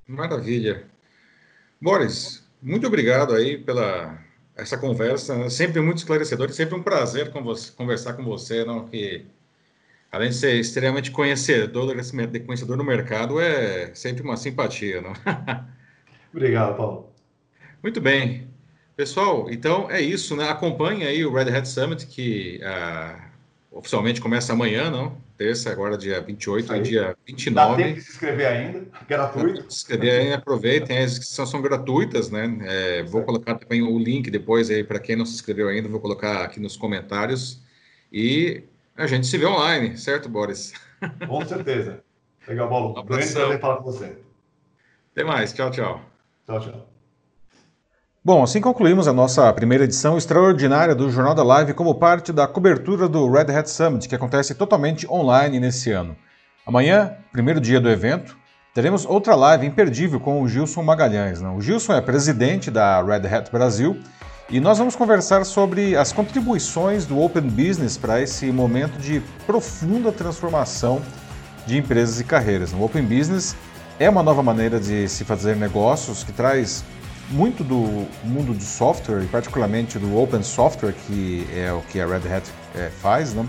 Maravilha. 0.07 0.88
Boris, 1.81 2.43
muito 2.61 2.85
obrigado 2.87 3.33
aí 3.33 3.57
pela 3.57 4.19
essa 4.55 4.77
conversa, 4.77 5.49
sempre 5.49 5.79
muito 5.81 5.99
esclarecedor, 5.99 6.51
sempre 6.51 6.75
um 6.75 6.83
prazer 6.83 7.31
com 7.31 7.41
você, 7.41 7.71
conversar 7.71 8.13
com 8.13 8.23
você, 8.23 8.65
não, 8.65 8.85
que 8.85 9.25
além 10.11 10.29
de 10.29 10.35
ser 10.35 10.55
extremamente 10.55 11.11
conhecedor, 11.11 11.95
conhecedor 12.45 12.77
do 12.77 12.83
mercado, 12.83 13.39
é 13.39 13.93
sempre 13.95 14.21
uma 14.21 14.35
simpatia, 14.35 15.01
não? 15.01 15.13
Obrigado, 16.33 16.75
Paulo. 16.75 17.09
Muito 17.81 18.01
bem. 18.01 18.47
Pessoal, 18.95 19.49
então 19.49 19.89
é 19.89 20.01
isso, 20.01 20.35
né? 20.35 20.49
Acompanhe 20.49 21.05
aí 21.05 21.23
o 21.23 21.31
Red 21.31 21.55
Hat 21.55 21.65
Summit, 21.65 22.05
que 22.05 22.59
uh, 22.61 23.21
oficialmente 23.71 24.19
começa 24.19 24.51
amanhã, 24.51 24.91
não? 24.91 25.17
Terça, 25.39 25.71
agora 25.71 25.97
dia 25.97 26.19
28 26.19 26.75
e 26.75 26.81
dia 26.81 27.17
29. 27.25 27.55
Dá 27.55 27.73
tempo 27.77 27.95
de 27.95 28.01
se 28.01 28.11
inscrever 28.11 28.45
ainda, 28.45 28.87
gratuito. 29.07 29.61
Se 29.71 29.77
inscrever 29.77 30.19
ainda, 30.19 30.35
aproveitem, 30.35 30.97
as 30.97 31.13
inscrições 31.13 31.49
são 31.49 31.61
gratuitas, 31.61 32.29
né? 32.29 32.59
É, 32.63 33.03
vou 33.03 33.23
colocar 33.23 33.55
também 33.55 33.81
o 33.81 33.97
link 33.97 34.29
depois 34.29 34.69
aí 34.69 34.83
para 34.83 34.99
quem 34.99 35.15
não 35.15 35.25
se 35.25 35.35
inscreveu 35.35 35.69
ainda, 35.69 35.87
vou 35.87 36.01
colocar 36.01 36.43
aqui 36.43 36.59
nos 36.59 36.75
comentários. 36.75 37.63
E 38.11 38.63
a 38.97 39.07
gente 39.07 39.27
se 39.27 39.37
vê 39.37 39.45
online, 39.45 39.97
certo, 39.97 40.27
Boris? 40.27 40.73
Com 41.25 41.45
certeza. 41.45 42.03
Legal, 42.45 42.67
Paulo. 42.67 42.89
Um 42.99 43.05
grande 43.05 43.31
prazer 43.31 43.61
falar 43.61 43.77
com 43.77 43.83
você. 43.85 44.17
Até 45.13 45.23
mais. 45.23 45.53
Tchau, 45.53 45.71
tchau. 45.71 46.01
Tchau, 46.45 46.59
tchau. 46.59 46.98
Bom, 48.21 48.43
assim 48.43 48.59
concluímos 48.59 49.07
a 49.07 49.13
nossa 49.13 49.51
primeira 49.53 49.85
edição 49.85 50.17
extraordinária 50.17 50.93
do 50.93 51.09
Jornal 51.09 51.33
da 51.33 51.41
Live 51.41 51.73
como 51.73 51.95
parte 51.95 52.33
da 52.33 52.45
cobertura 52.45 53.07
do 53.07 53.31
Red 53.31 53.55
Hat 53.55 53.69
Summit, 53.69 54.09
que 54.09 54.15
acontece 54.15 54.53
totalmente 54.53 55.09
online 55.09 55.57
nesse 55.57 55.89
ano. 55.93 56.17
Amanhã, 56.67 57.15
primeiro 57.31 57.61
dia 57.61 57.79
do 57.79 57.89
evento, 57.89 58.37
teremos 58.75 59.05
outra 59.05 59.35
live 59.35 59.65
imperdível 59.65 60.19
com 60.19 60.41
o 60.41 60.49
Gilson 60.49 60.83
Magalhães. 60.83 61.39
Né? 61.39 61.49
O 61.49 61.61
Gilson 61.61 61.93
é 61.93 62.01
presidente 62.01 62.69
da 62.69 63.01
Red 63.01 63.25
Hat 63.25 63.49
Brasil 63.49 63.97
e 64.49 64.59
nós 64.59 64.77
vamos 64.77 64.97
conversar 64.97 65.45
sobre 65.45 65.95
as 65.95 66.11
contribuições 66.11 67.05
do 67.05 67.21
Open 67.21 67.43
Business 67.43 67.95
para 67.95 68.21
esse 68.21 68.51
momento 68.51 68.99
de 68.99 69.21
profunda 69.47 70.11
transformação 70.11 71.01
de 71.65 71.77
empresas 71.77 72.19
e 72.19 72.25
carreiras. 72.25 72.73
O 72.73 72.83
Open 72.83 73.03
Business 73.03 73.55
é 73.97 74.09
uma 74.09 74.21
nova 74.21 74.43
maneira 74.43 74.77
de 74.77 75.07
se 75.07 75.23
fazer 75.23 75.55
negócios 75.55 76.21
que 76.21 76.33
traz 76.33 76.83
muito 77.29 77.63
do 77.63 78.07
mundo 78.23 78.53
do 78.53 78.63
software, 78.63 79.23
e 79.23 79.27
particularmente 79.27 79.99
do 79.99 80.17
open 80.17 80.43
software, 80.43 80.93
que 81.05 81.47
é 81.55 81.71
o 81.71 81.81
que 81.81 81.99
a 81.99 82.07
Red 82.07 82.27
Hat 82.33 82.49
é, 82.75 82.89
faz, 82.89 83.33
né? 83.33 83.47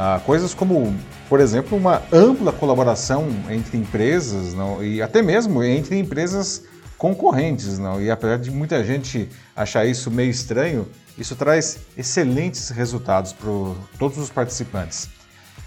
ah, 0.00 0.18
coisas 0.24 0.54
como, 0.54 0.96
por 1.28 1.40
exemplo, 1.40 1.76
uma 1.76 2.02
ampla 2.10 2.52
colaboração 2.52 3.28
entre 3.50 3.76
empresas 3.76 4.54
não? 4.54 4.82
e 4.82 5.02
até 5.02 5.20
mesmo 5.20 5.62
entre 5.62 5.98
empresas 5.98 6.64
concorrentes. 6.96 7.78
Não? 7.78 8.00
E 8.00 8.10
apesar 8.10 8.38
de 8.38 8.50
muita 8.50 8.82
gente 8.82 9.28
achar 9.54 9.84
isso 9.84 10.10
meio 10.10 10.30
estranho, 10.30 10.88
isso 11.18 11.36
traz 11.36 11.80
excelentes 11.98 12.70
resultados 12.70 13.34
para 13.34 13.50
todos 13.98 14.16
os 14.16 14.30
participantes. 14.30 15.06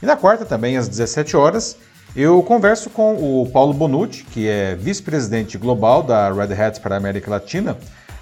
E 0.02 0.06
na 0.06 0.18
quarta, 0.18 0.46
também 0.46 0.78
às 0.78 0.88
17 0.88 1.38
horas, 1.38 1.78
eu 2.16 2.44
converso 2.44 2.90
com 2.90 3.16
o 3.16 3.50
Paulo 3.50 3.74
Bonucci, 3.74 4.24
que 4.24 4.48
é 4.48 4.76
vice-presidente 4.76 5.58
global 5.58 6.04
da 6.04 6.32
Red 6.32 6.54
Hat 6.54 6.80
para 6.80 6.96
a 6.96 6.98
América 6.98 7.32
Latina, 7.32 7.76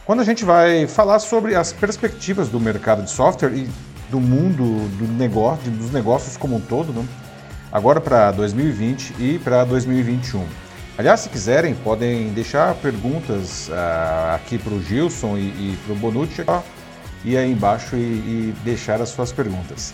quando 0.05 0.21
a 0.21 0.23
gente 0.23 0.45
vai 0.45 0.87
falar 0.87 1.19
sobre 1.19 1.55
as 1.55 1.73
perspectivas 1.73 2.47
do 2.47 2.59
mercado 2.59 3.03
de 3.03 3.09
software 3.09 3.53
e 3.53 3.69
do 4.09 4.19
mundo 4.19 4.87
do 4.97 5.07
negócio, 5.17 5.69
dos 5.71 5.91
negócios 5.91 6.37
como 6.37 6.55
um 6.55 6.61
todo, 6.61 6.93
né? 6.93 7.05
agora 7.71 7.99
para 7.99 8.31
2020 8.31 9.15
e 9.19 9.39
para 9.39 9.63
2021. 9.65 10.45
Aliás, 10.97 11.21
se 11.21 11.29
quiserem, 11.29 11.73
podem 11.75 12.29
deixar 12.29 12.73
perguntas 12.75 13.69
uh, 13.69 14.35
aqui 14.35 14.57
para 14.57 14.73
o 14.73 14.81
Gilson 14.81 15.37
e, 15.37 15.41
e 15.41 15.77
para 15.85 15.93
o 15.93 15.95
Bonucci, 15.97 16.45
e 17.23 17.37
aí 17.37 17.51
embaixo 17.51 17.95
e, 17.95 17.99
e 17.99 18.55
deixar 18.63 19.01
as 19.01 19.09
suas 19.09 19.31
perguntas. 19.31 19.93